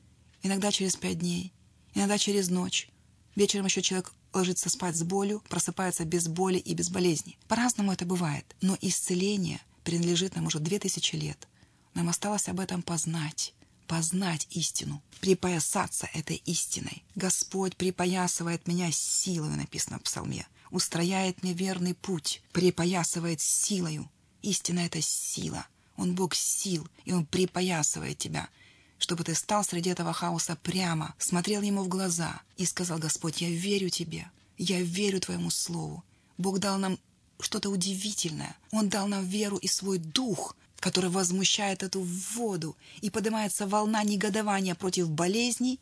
иногда 0.42 0.72
через 0.72 0.96
пять 0.96 1.20
дней, 1.20 1.52
иногда 1.94 2.18
через 2.18 2.50
ночь. 2.50 2.88
Вечером 3.36 3.66
еще 3.66 3.80
человек 3.80 4.12
ложится 4.32 4.68
спать 4.68 4.96
с 4.96 5.04
болью, 5.04 5.40
просыпается 5.48 6.04
без 6.04 6.26
боли 6.26 6.58
и 6.58 6.74
без 6.74 6.90
болезней. 6.90 7.38
По-разному 7.46 7.92
это 7.92 8.04
бывает. 8.04 8.56
Но 8.60 8.76
исцеление 8.80 9.60
принадлежит 9.84 10.34
нам 10.34 10.46
уже 10.46 10.58
две 10.58 10.80
тысячи 10.80 11.14
лет. 11.14 11.46
Нам 11.94 12.08
осталось 12.08 12.48
об 12.48 12.60
этом 12.60 12.82
познать, 12.82 13.54
познать 13.86 14.46
истину, 14.50 15.02
припоясаться 15.20 16.08
этой 16.14 16.36
истиной. 16.46 17.02
Господь 17.14 17.76
припоясывает 17.76 18.66
меня 18.66 18.90
силою, 18.92 19.56
написано 19.56 19.98
в 19.98 20.02
псалме, 20.02 20.46
устрояет 20.70 21.42
мне 21.42 21.52
верный 21.52 21.94
путь, 21.94 22.42
припоясывает 22.52 23.40
силою. 23.40 24.10
Истина— 24.42 24.80
это 24.86 25.00
сила. 25.00 25.66
Он 25.96 26.14
Бог 26.14 26.34
сил, 26.34 26.88
и 27.04 27.12
Он 27.12 27.26
припоясывает 27.26 28.18
тебя, 28.18 28.48
чтобы 28.98 29.24
ты 29.24 29.34
стал 29.34 29.64
среди 29.64 29.90
этого 29.90 30.12
хаоса 30.12 30.56
прямо, 30.56 31.14
смотрел 31.18 31.62
ему 31.62 31.82
в 31.82 31.88
глаза 31.88 32.40
и 32.56 32.64
сказал, 32.64 32.98
Господь, 32.98 33.40
я 33.40 33.50
верю 33.50 33.90
тебе, 33.90 34.30
я 34.56 34.80
верю 34.80 35.20
твоему 35.20 35.50
слову. 35.50 36.04
Бог 36.38 36.58
дал 36.58 36.78
нам 36.78 36.98
что-то 37.40 37.70
удивительное. 37.70 38.56
Он 38.70 38.88
дал 38.88 39.08
нам 39.08 39.24
веру 39.24 39.56
и 39.56 39.66
свой 39.66 39.98
дух, 39.98 40.54
который 40.80 41.10
возмущает 41.10 41.82
эту 41.82 42.00
воду, 42.34 42.76
и 43.02 43.10
поднимается 43.10 43.66
волна 43.66 44.02
негодования 44.02 44.74
против 44.74 45.10
болезней, 45.10 45.78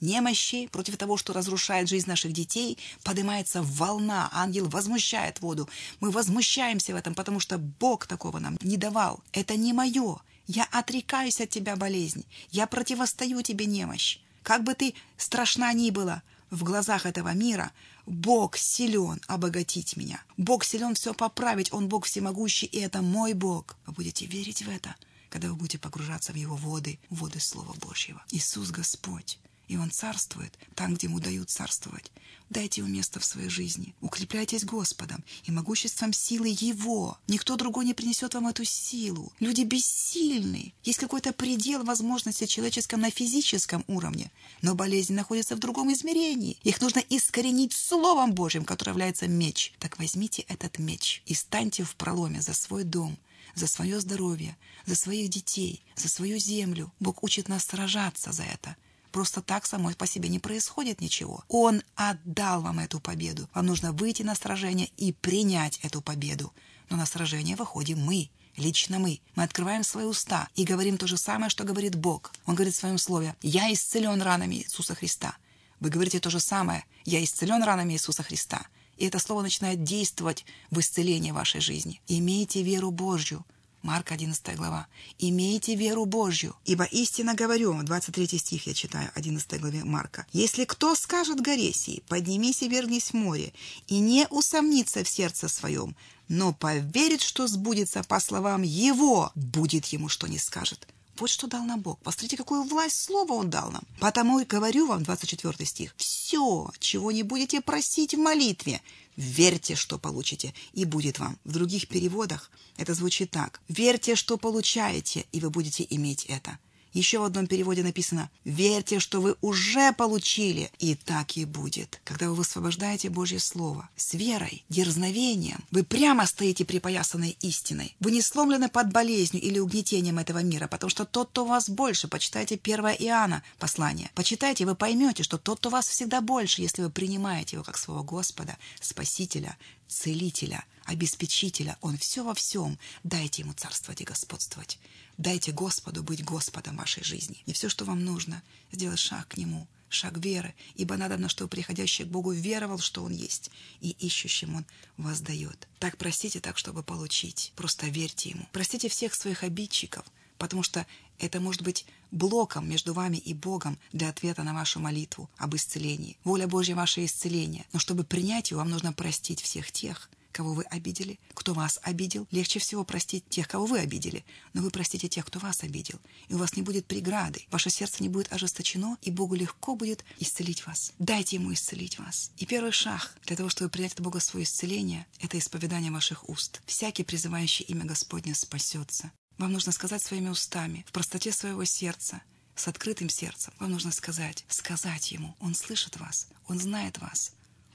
немощи, 0.00 0.68
против 0.68 0.96
того, 0.98 1.16
что 1.16 1.32
разрушает 1.32 1.88
жизнь 1.88 2.08
наших 2.08 2.32
детей, 2.32 2.78
поднимается 3.02 3.62
волна, 3.62 4.28
ангел 4.32 4.68
возмущает 4.68 5.40
воду. 5.40 5.68
Мы 6.00 6.10
возмущаемся 6.10 6.92
в 6.92 6.96
этом, 6.96 7.14
потому 7.14 7.40
что 7.40 7.58
Бог 7.58 8.06
такого 8.06 8.38
нам 8.38 8.58
не 8.62 8.76
давал. 8.76 9.20
Это 9.32 9.56
не 9.56 9.72
мое. 9.72 10.18
Я 10.46 10.68
отрекаюсь 10.70 11.40
от 11.40 11.48
тебя, 11.48 11.76
болезнь. 11.76 12.24
Я 12.50 12.66
противостою 12.66 13.42
тебе, 13.42 13.66
немощь. 13.66 14.18
Как 14.42 14.64
бы 14.64 14.74
ты 14.74 14.94
страшна 15.16 15.72
ни 15.72 15.90
была, 15.90 16.22
в 16.50 16.64
глазах 16.64 17.06
этого 17.06 17.32
мира 17.32 17.72
Бог 18.06 18.56
силен 18.56 19.20
обогатить 19.26 19.96
меня. 19.96 20.22
Бог 20.36 20.64
силен 20.64 20.94
все 20.94 21.14
поправить. 21.14 21.72
Он 21.72 21.88
Бог 21.88 22.06
всемогущий, 22.06 22.66
и 22.66 22.78
это 22.78 23.02
мой 23.02 23.32
Бог. 23.32 23.76
Вы 23.86 23.92
будете 23.92 24.26
верить 24.26 24.62
в 24.62 24.68
это, 24.68 24.94
когда 25.28 25.48
вы 25.48 25.54
будете 25.54 25.78
погружаться 25.78 26.32
в 26.32 26.36
Его 26.36 26.56
воды, 26.56 26.98
воды 27.10 27.40
Слова 27.40 27.74
Божьего. 27.74 28.22
Иисус 28.30 28.70
Господь 28.70 29.38
и 29.72 29.76
Он 29.78 29.90
царствует 29.90 30.58
там, 30.74 30.94
где 30.94 31.06
Ему 31.06 31.18
дают 31.18 31.48
царствовать. 31.48 32.12
Дайте 32.50 32.82
Ему 32.82 32.90
место 32.90 33.20
в 33.20 33.24
своей 33.24 33.48
жизни. 33.48 33.94
Укрепляйтесь 34.02 34.64
Господом 34.64 35.24
и 35.44 35.50
могуществом 35.50 36.12
силы 36.12 36.48
Его. 36.48 37.16
Никто 37.26 37.56
другой 37.56 37.86
не 37.86 37.94
принесет 37.94 38.34
вам 38.34 38.48
эту 38.48 38.64
силу. 38.64 39.32
Люди 39.40 39.62
бессильны. 39.62 40.74
Есть 40.84 40.98
какой-то 40.98 41.32
предел 41.32 41.84
возможности 41.84 42.44
человеческом 42.44 43.00
на 43.00 43.10
физическом 43.10 43.82
уровне. 43.88 44.30
Но 44.60 44.74
болезнь 44.74 45.14
находится 45.14 45.56
в 45.56 45.58
другом 45.58 45.90
измерении. 45.90 46.58
Их 46.62 46.82
нужно 46.82 47.02
искоренить 47.08 47.72
Словом 47.72 48.34
Божьим, 48.34 48.66
которое 48.66 48.90
является 48.90 49.26
меч. 49.26 49.72
Так 49.78 49.98
возьмите 49.98 50.42
этот 50.48 50.78
меч 50.78 51.22
и 51.24 51.32
станьте 51.32 51.84
в 51.84 51.96
проломе 51.96 52.42
за 52.42 52.52
свой 52.52 52.84
дом, 52.84 53.16
за 53.54 53.66
свое 53.66 53.98
здоровье, 54.00 54.54
за 54.84 54.96
своих 54.96 55.30
детей, 55.30 55.82
за 55.96 56.10
свою 56.10 56.38
землю. 56.38 56.92
Бог 57.00 57.22
учит 57.22 57.48
нас 57.48 57.64
сражаться 57.64 58.32
за 58.32 58.42
это. 58.42 58.76
Просто 59.12 59.42
так 59.42 59.66
самой 59.66 59.94
по 59.94 60.06
себе 60.06 60.30
не 60.30 60.38
происходит 60.38 61.02
ничего. 61.02 61.44
Он 61.48 61.82
отдал 61.94 62.62
вам 62.62 62.78
эту 62.78 62.98
победу. 62.98 63.48
Вам 63.54 63.66
нужно 63.66 63.92
выйти 63.92 64.22
на 64.22 64.34
сражение 64.34 64.88
и 64.96 65.12
принять 65.12 65.78
эту 65.82 66.00
победу. 66.00 66.52
Но 66.88 66.96
на 66.96 67.04
сражение 67.04 67.54
выходим 67.54 68.00
мы. 68.00 68.30
Лично 68.56 68.98
мы. 68.98 69.20
Мы 69.34 69.44
открываем 69.44 69.84
свои 69.84 70.06
уста 70.06 70.48
и 70.54 70.64
говорим 70.64 70.96
то 70.96 71.06
же 71.06 71.18
самое, 71.18 71.50
что 71.50 71.64
говорит 71.64 71.94
Бог. 71.94 72.32
Он 72.46 72.54
говорит 72.54 72.74
в 72.74 72.78
своем 72.78 72.98
слове 72.98 73.36
«Я 73.42 73.70
исцелен 73.72 74.20
ранами 74.22 74.56
Иисуса 74.56 74.94
Христа». 74.94 75.36
Вы 75.78 75.90
говорите 75.90 76.18
то 76.18 76.30
же 76.30 76.40
самое 76.40 76.84
«Я 77.04 77.22
исцелен 77.22 77.62
ранами 77.62 77.92
Иисуса 77.92 78.22
Христа». 78.22 78.66
И 78.96 79.06
это 79.06 79.18
слово 79.18 79.42
начинает 79.42 79.84
действовать 79.84 80.44
в 80.70 80.80
исцелении 80.80 81.32
вашей 81.32 81.60
жизни. 81.60 82.00
Имейте 82.08 82.62
веру 82.62 82.90
Божью. 82.90 83.44
Марк 83.82 84.12
11 84.12 84.56
глава. 84.56 84.86
«Имейте 85.18 85.74
веру 85.74 86.04
Божью, 86.04 86.54
ибо 86.64 86.84
истинно 86.84 87.34
говорю», 87.34 87.82
23 87.82 88.38
стих 88.38 88.66
я 88.68 88.74
читаю, 88.74 89.10
11 89.14 89.60
главе 89.60 89.84
Марка, 89.84 90.24
«Если 90.32 90.64
кто 90.64 90.94
скажет 90.94 91.40
горе 91.40 91.72
поднимись 92.06 92.62
и 92.62 92.68
вернись 92.68 93.10
в 93.10 93.14
море, 93.14 93.52
и 93.88 93.98
не 93.98 94.28
усомнится 94.30 95.02
в 95.02 95.08
сердце 95.08 95.48
своем, 95.48 95.96
но 96.28 96.52
поверит, 96.52 97.22
что 97.22 97.48
сбудется 97.48 98.04
по 98.04 98.20
словам 98.20 98.62
его, 98.62 99.32
будет 99.34 99.86
ему, 99.86 100.08
что 100.08 100.28
не 100.28 100.38
скажет». 100.38 100.86
Вот 101.18 101.30
что 101.30 101.46
дал 101.46 101.64
нам 101.64 101.80
Бог. 101.80 101.98
Посмотрите, 102.00 102.36
какую 102.36 102.64
власть 102.64 103.02
слова 103.02 103.32
Он 103.34 103.50
дал 103.50 103.70
нам. 103.70 103.82
Потому 104.00 104.40
и 104.40 104.44
говорю 104.44 104.86
вам, 104.86 105.02
24 105.02 105.66
стих, 105.66 105.94
«Все, 105.96 106.70
чего 106.78 107.12
не 107.12 107.22
будете 107.22 107.60
просить 107.60 108.14
в 108.14 108.18
молитве, 108.18 108.80
верьте, 109.16 109.74
что 109.74 109.98
получите, 109.98 110.54
и 110.72 110.84
будет 110.84 111.18
вам». 111.18 111.38
В 111.44 111.52
других 111.52 111.88
переводах 111.88 112.50
это 112.76 112.94
звучит 112.94 113.30
так. 113.30 113.60
«Верьте, 113.68 114.14
что 114.14 114.38
получаете, 114.38 115.26
и 115.32 115.40
вы 115.40 115.50
будете 115.50 115.86
иметь 115.90 116.24
это». 116.24 116.58
Еще 116.92 117.18
в 117.18 117.24
одном 117.24 117.46
переводе 117.46 117.82
написано 117.82 118.30
«Верьте, 118.44 119.00
что 119.00 119.20
вы 119.20 119.36
уже 119.40 119.92
получили, 119.92 120.70
и 120.78 120.94
так 120.94 121.36
и 121.36 121.44
будет». 121.44 122.00
Когда 122.04 122.28
вы 122.28 122.34
высвобождаете 122.34 123.08
Божье 123.08 123.38
Слово 123.38 123.88
с 123.96 124.12
верой, 124.12 124.64
дерзновением, 124.68 125.64
вы 125.70 125.84
прямо 125.84 126.26
стоите 126.26 126.64
припоясанной 126.64 127.36
истиной. 127.40 127.96
Вы 128.00 128.10
не 128.10 128.20
сломлены 128.20 128.68
под 128.68 128.92
болезнью 128.92 129.42
или 129.42 129.58
угнетением 129.58 130.18
этого 130.18 130.42
мира, 130.42 130.68
потому 130.68 130.90
что 130.90 131.06
тот, 131.06 131.30
кто 131.30 131.46
вас 131.46 131.70
больше, 131.70 132.08
почитайте 132.08 132.60
1 132.62 132.80
Иоанна 132.98 133.42
послание. 133.58 134.10
Почитайте, 134.14 134.66
вы 134.66 134.74
поймете, 134.74 135.22
что 135.22 135.38
тот, 135.38 135.60
кто 135.60 135.70
вас 135.70 135.88
всегда 135.88 136.20
больше, 136.20 136.60
если 136.60 136.82
вы 136.82 136.90
принимаете 136.90 137.56
его 137.56 137.64
как 137.64 137.78
своего 137.78 138.02
Господа, 138.02 138.58
Спасителя, 138.80 139.56
Целителя, 139.88 140.64
Обеспечителя. 140.84 141.76
Он 141.80 141.96
все 141.96 142.24
во 142.24 142.34
всем. 142.34 142.78
Дайте 143.04 143.42
ему 143.42 143.52
царствовать 143.52 144.00
и 144.00 144.04
господствовать. 144.04 144.78
Дайте 145.18 145.52
Господу 145.52 146.02
быть 146.02 146.24
Господом 146.24 146.76
вашей 146.76 147.04
жизни. 147.04 147.42
И 147.46 147.52
все, 147.52 147.68
что 147.68 147.84
вам 147.84 148.04
нужно, 148.04 148.42
сделать 148.70 148.98
шаг 148.98 149.28
к 149.28 149.36
Нему, 149.36 149.66
шаг 149.88 150.16
веры, 150.18 150.54
ибо 150.74 150.96
надо, 150.96 151.28
чтобы 151.28 151.48
приходящий 151.48 152.04
к 152.04 152.08
Богу 152.08 152.32
веровал, 152.32 152.78
что 152.78 153.04
Он 153.04 153.12
есть, 153.12 153.50
и 153.80 153.90
ищущим 153.90 154.56
Он 154.56 154.64
воздает. 154.96 155.68
Так 155.78 155.96
простите 155.98 156.40
так, 156.40 156.58
чтобы 156.58 156.82
получить. 156.82 157.52
Просто 157.56 157.86
верьте 157.86 158.30
Ему. 158.30 158.48
Простите 158.52 158.88
всех 158.88 159.14
своих 159.14 159.42
обидчиков, 159.42 160.04
потому 160.38 160.62
что 160.62 160.86
это 161.18 161.40
может 161.40 161.62
быть 161.62 161.86
блоком 162.10 162.68
между 162.68 162.94
вами 162.94 163.16
и 163.16 163.34
Богом 163.34 163.78
для 163.92 164.08
ответа 164.08 164.42
на 164.42 164.54
вашу 164.54 164.80
молитву 164.80 165.30
об 165.36 165.54
исцелении. 165.54 166.16
Воля 166.24 166.46
Божья– 166.46 166.74
ваше 166.76 167.04
исцеление. 167.04 167.64
Но 167.72 167.78
чтобы 167.78 168.04
принять 168.04 168.50
ее, 168.50 168.56
вам 168.56 168.70
нужно 168.70 168.92
простить 168.92 169.40
всех 169.40 169.70
тех, 169.72 170.10
кого 170.32 170.54
вы 170.54 170.64
обидели, 170.64 171.20
кто 171.34 171.54
вас 171.54 171.78
обидел. 171.82 172.26
Легче 172.30 172.58
всего 172.58 172.84
простить 172.84 173.28
тех, 173.28 173.46
кого 173.46 173.66
вы 173.66 173.78
обидели, 173.78 174.24
но 174.52 174.62
вы 174.62 174.70
простите 174.70 175.08
тех, 175.08 175.26
кто 175.26 175.38
вас 175.38 175.62
обидел. 175.62 176.00
И 176.28 176.34
у 176.34 176.38
вас 176.38 176.56
не 176.56 176.62
будет 176.62 176.86
преграды, 176.86 177.46
ваше 177.50 177.70
сердце 177.70 178.02
не 178.02 178.08
будет 178.08 178.32
ожесточено, 178.32 178.98
и 179.02 179.10
Богу 179.10 179.34
легко 179.34 179.76
будет 179.76 180.04
исцелить 180.18 180.66
вас. 180.66 180.92
Дайте 180.98 181.36
Ему 181.36 181.52
исцелить 181.52 181.98
вас. 181.98 182.32
И 182.38 182.46
первый 182.46 182.72
шаг 182.72 183.16
для 183.26 183.36
того, 183.36 183.48
чтобы 183.48 183.70
принять 183.70 183.92
от 183.92 184.00
Бога 184.00 184.20
свое 184.20 184.44
исцеление, 184.44 185.06
это 185.20 185.38
исповедание 185.38 185.92
ваших 185.92 186.28
уст. 186.28 186.62
Всякий, 186.66 187.04
призывающий 187.04 187.64
имя 187.66 187.84
Господне, 187.84 188.34
спасется. 188.34 189.12
Вам 189.38 189.52
нужно 189.52 189.72
сказать 189.72 190.02
своими 190.02 190.28
устами, 190.28 190.84
в 190.88 190.92
простоте 190.92 191.32
своего 191.32 191.64
сердца, 191.64 192.22
с 192.54 192.68
открытым 192.68 193.08
сердцем. 193.08 193.52
Вам 193.58 193.72
нужно 193.72 193.92
сказать, 193.92 194.44
сказать 194.48 195.10
Ему. 195.12 195.34
Он 195.40 195.54
слышит 195.54 195.96
вас, 195.96 196.28
Он 196.46 196.58
знает 196.58 196.98
вас, 196.98 197.32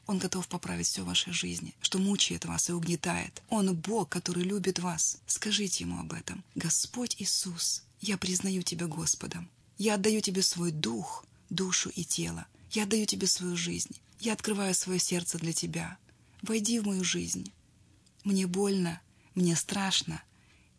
он 0.08 0.20
готов 0.20 0.48
поправить 0.48 0.88
все 0.88 1.04
в 1.04 1.08
вашей 1.08 1.34
жизни, 1.34 1.76
что 1.82 2.00
мучает 2.00 2.46
вас 2.46 2.70
и 2.70 2.74
угнетает. 2.74 3.44
Он 3.50 3.76
Бог, 3.76 4.08
который 4.10 4.44
любит 4.44 4.80
вас. 4.80 5.18
Скажите 5.28 5.84
Ему 5.84 6.00
об 6.00 6.14
этом. 6.14 6.44
Господь 6.56 7.18
Иисус, 7.20 7.84
я 8.00 8.18
признаю 8.18 8.64
Тебя 8.64 8.88
Господом. 8.88 9.50
Я 9.78 9.96
отдаю 9.96 10.22
Тебе 10.22 10.42
свой 10.42 10.72
дух, 10.72 11.26
душу 11.50 11.90
и 11.90 12.06
тело. 12.06 12.48
Я 12.72 12.84
отдаю 12.84 13.06
Тебе 13.06 13.28
свою 13.28 13.58
жизнь. 13.58 13.96
Я 14.20 14.34
открываю 14.34 14.74
свое 14.74 15.00
сердце 15.00 15.38
для 15.38 15.54
Тебя. 15.54 15.98
войди 16.42 16.80
в 16.80 16.86
мою 16.86 17.04
жизнь. 17.04 17.52
Мне 18.24 18.48
больно, 18.48 19.02
мне 19.36 19.56
страшно. 19.56 20.24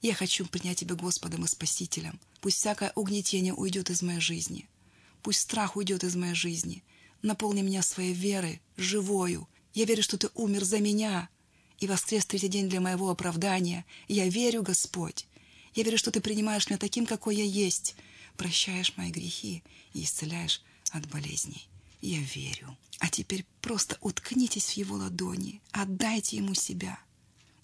Я 0.01 0.15
хочу 0.15 0.47
принять 0.47 0.79
Тебя 0.79 0.95
Господом 0.95 1.45
и 1.45 1.49
Спасителем. 1.49 2.19
Пусть 2.41 2.59
всякое 2.59 2.93
угнетение 2.95 3.53
уйдет 3.53 3.91
из 3.91 4.01
моей 4.01 4.21
жизни. 4.21 4.69
Пусть 5.23 5.41
страх 5.41 5.77
уйдет 5.77 6.03
из 6.05 6.17
моей 6.17 6.35
жизни. 6.35 6.83
Наполни 7.23 7.63
меня 7.63 7.83
своей 7.83 8.15
верой, 8.15 8.61
живою. 8.77 9.49
Я 9.75 9.85
верю, 9.85 10.03
что 10.03 10.19
Ты 10.19 10.29
умер 10.35 10.65
за 10.65 10.79
меня 10.79 11.29
и 11.79 11.87
воскрес 11.87 12.27
третий 12.27 12.49
день 12.49 12.69
для 12.69 12.81
моего 12.81 13.11
оправдания. 13.11 13.85
Я 14.07 14.29
верю, 14.29 14.63
Господь. 14.63 15.27
Я 15.75 15.83
верю, 15.83 15.99
что 15.99 16.11
Ты 16.11 16.21
принимаешь 16.21 16.69
меня 16.69 16.79
таким, 16.79 17.07
какой 17.07 17.37
я 17.37 17.45
есть, 17.45 17.97
прощаешь 18.37 18.97
мои 18.97 19.11
грехи 19.11 19.63
и 19.95 20.05
исцеляешь 20.05 20.63
от 20.91 21.09
болезней. 21.09 21.69
Я 22.01 22.21
верю. 22.21 22.77
А 23.01 23.09
теперь 23.09 23.45
просто 23.61 23.97
уткнитесь 24.01 24.71
в 24.71 24.77
Его 24.77 24.97
ладони, 24.97 25.61
отдайте 25.73 26.37
Ему 26.37 26.55
себя. 26.55 26.99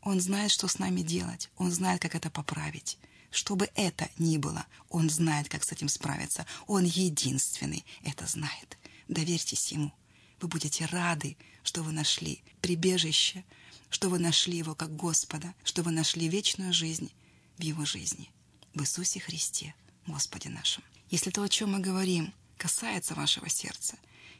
Он 0.02 0.20
знает, 0.20 0.50
что 0.50 0.68
с 0.68 0.78
нами 0.78 1.00
делать, 1.00 1.50
Он 1.56 1.70
знает, 1.70 2.02
как 2.02 2.14
это 2.14 2.30
поправить. 2.30 2.98
Что 3.30 3.56
бы 3.56 3.68
это 3.74 4.08
ни 4.18 4.36
было, 4.36 4.66
Он 4.90 5.10
знает, 5.10 5.48
как 5.48 5.64
с 5.64 5.72
этим 5.72 5.88
справиться. 5.88 6.46
Он 6.66 6.84
единственный 6.84 7.84
это 8.04 8.26
знает. 8.26 8.78
Доверьтесь 9.08 9.72
Ему. 9.72 9.92
Вы 10.40 10.48
будете 10.48 10.86
рады, 10.86 11.36
что 11.62 11.82
вы 11.82 11.92
нашли 11.92 12.42
прибежище, 12.60 13.44
что 13.90 14.08
вы 14.08 14.18
нашли 14.18 14.58
Его 14.58 14.74
как 14.74 14.94
Господа, 14.96 15.54
что 15.62 15.82
вы 15.82 15.90
нашли 15.90 16.28
вечную 16.28 16.72
жизнь 16.72 17.12
в 17.58 17.62
Его 17.62 17.84
жизни, 17.84 18.30
в 18.74 18.82
Иисусе 18.82 19.20
Христе, 19.20 19.74
Господе 20.06 20.48
нашем. 20.48 20.82
Если 21.10 21.30
то, 21.30 21.42
о 21.42 21.48
чем 21.48 21.72
мы 21.72 21.78
говорим, 21.78 22.32
касается 22.56 23.14
вашего 23.14 23.48
сердца, 23.48 23.96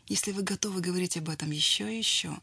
если 0.07 0.33
вы 0.33 0.43
готовы 0.43 0.81
говорить 0.81 1.17
об 1.17 1.29
этом 1.29 1.51
еще 1.51 1.93
и 1.93 1.99
еще, 1.99 2.39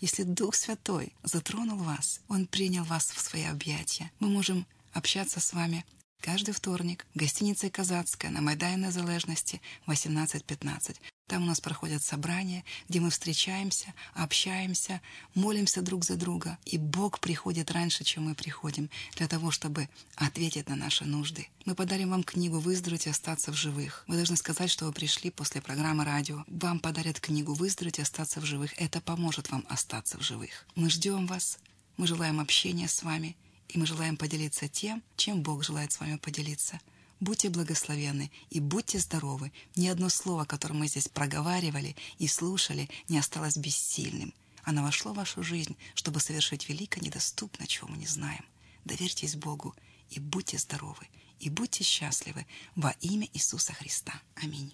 если 0.00 0.22
Дух 0.22 0.54
Святой 0.54 1.12
затронул 1.22 1.78
вас, 1.78 2.20
Он 2.28 2.46
принял 2.46 2.84
вас 2.84 3.10
в 3.10 3.20
свои 3.20 3.44
объятия, 3.44 4.10
мы 4.18 4.28
можем 4.28 4.66
общаться 4.92 5.40
с 5.40 5.52
вами 5.52 5.84
каждый 6.20 6.52
вторник 6.52 7.06
в 7.14 7.18
гостинице 7.18 7.68
«Казацкая» 7.68 8.30
на 8.30 8.40
Майдане 8.40 8.86
Незалежности 8.86 9.60
18.15. 9.86 10.96
Там 11.26 11.44
у 11.44 11.46
нас 11.46 11.58
проходят 11.58 12.02
собрания, 12.02 12.64
где 12.86 13.00
мы 13.00 13.08
встречаемся, 13.08 13.94
общаемся, 14.12 15.00
молимся 15.34 15.80
друг 15.80 16.04
за 16.04 16.16
друга. 16.16 16.58
И 16.66 16.76
Бог 16.76 17.18
приходит 17.18 17.70
раньше, 17.70 18.04
чем 18.04 18.24
мы 18.24 18.34
приходим, 18.34 18.90
для 19.16 19.26
того, 19.26 19.50
чтобы 19.50 19.88
ответить 20.16 20.68
на 20.68 20.76
наши 20.76 21.06
нужды. 21.06 21.48
Мы 21.64 21.74
подарим 21.74 22.10
вам 22.10 22.24
книгу 22.24 22.58
«Выздороветь 22.58 23.06
и 23.06 23.10
остаться 23.10 23.52
в 23.52 23.56
живых». 23.56 24.04
Вы 24.06 24.16
должны 24.16 24.36
сказать, 24.36 24.70
что 24.70 24.84
вы 24.84 24.92
пришли 24.92 25.30
после 25.30 25.62
программы 25.62 26.04
радио. 26.04 26.44
Вам 26.46 26.78
подарят 26.78 27.20
книгу 27.20 27.54
«Выздороветь 27.54 27.98
и 27.98 28.02
остаться 28.02 28.40
в 28.42 28.44
живых». 28.44 28.78
Это 28.78 29.00
поможет 29.00 29.50
вам 29.50 29.64
остаться 29.70 30.18
в 30.18 30.22
живых. 30.22 30.66
Мы 30.74 30.90
ждем 30.90 31.26
вас. 31.26 31.58
Мы 31.96 32.06
желаем 32.06 32.38
общения 32.38 32.86
с 32.86 33.02
вами. 33.02 33.34
И 33.70 33.78
мы 33.78 33.86
желаем 33.86 34.18
поделиться 34.18 34.68
тем, 34.68 35.02
чем 35.16 35.42
Бог 35.42 35.64
желает 35.64 35.90
с 35.90 36.00
вами 36.00 36.16
поделиться. 36.16 36.80
Будьте 37.24 37.48
благословенны 37.48 38.30
и 38.50 38.60
будьте 38.60 38.98
здоровы. 38.98 39.50
Ни 39.76 39.86
одно 39.88 40.10
слово, 40.10 40.44
которое 40.44 40.74
мы 40.74 40.88
здесь 40.88 41.08
проговаривали 41.08 41.96
и 42.18 42.26
слушали, 42.26 42.90
не 43.08 43.16
осталось 43.16 43.56
бессильным. 43.56 44.34
Оно 44.62 44.82
вошло 44.82 45.14
в 45.14 45.16
вашу 45.16 45.42
жизнь, 45.42 45.74
чтобы 45.94 46.20
совершить 46.20 46.68
великое 46.68 47.00
недоступное, 47.00 47.66
чего 47.66 47.88
мы 47.88 47.96
не 47.96 48.06
знаем. 48.06 48.44
Доверьтесь 48.84 49.36
Богу 49.36 49.74
и 50.10 50.20
будьте 50.20 50.58
здоровы, 50.58 51.08
и 51.40 51.48
будьте 51.48 51.82
счастливы 51.82 52.46
во 52.76 52.90
имя 53.00 53.26
Иисуса 53.32 53.72
Христа. 53.72 54.20
Аминь. 54.34 54.70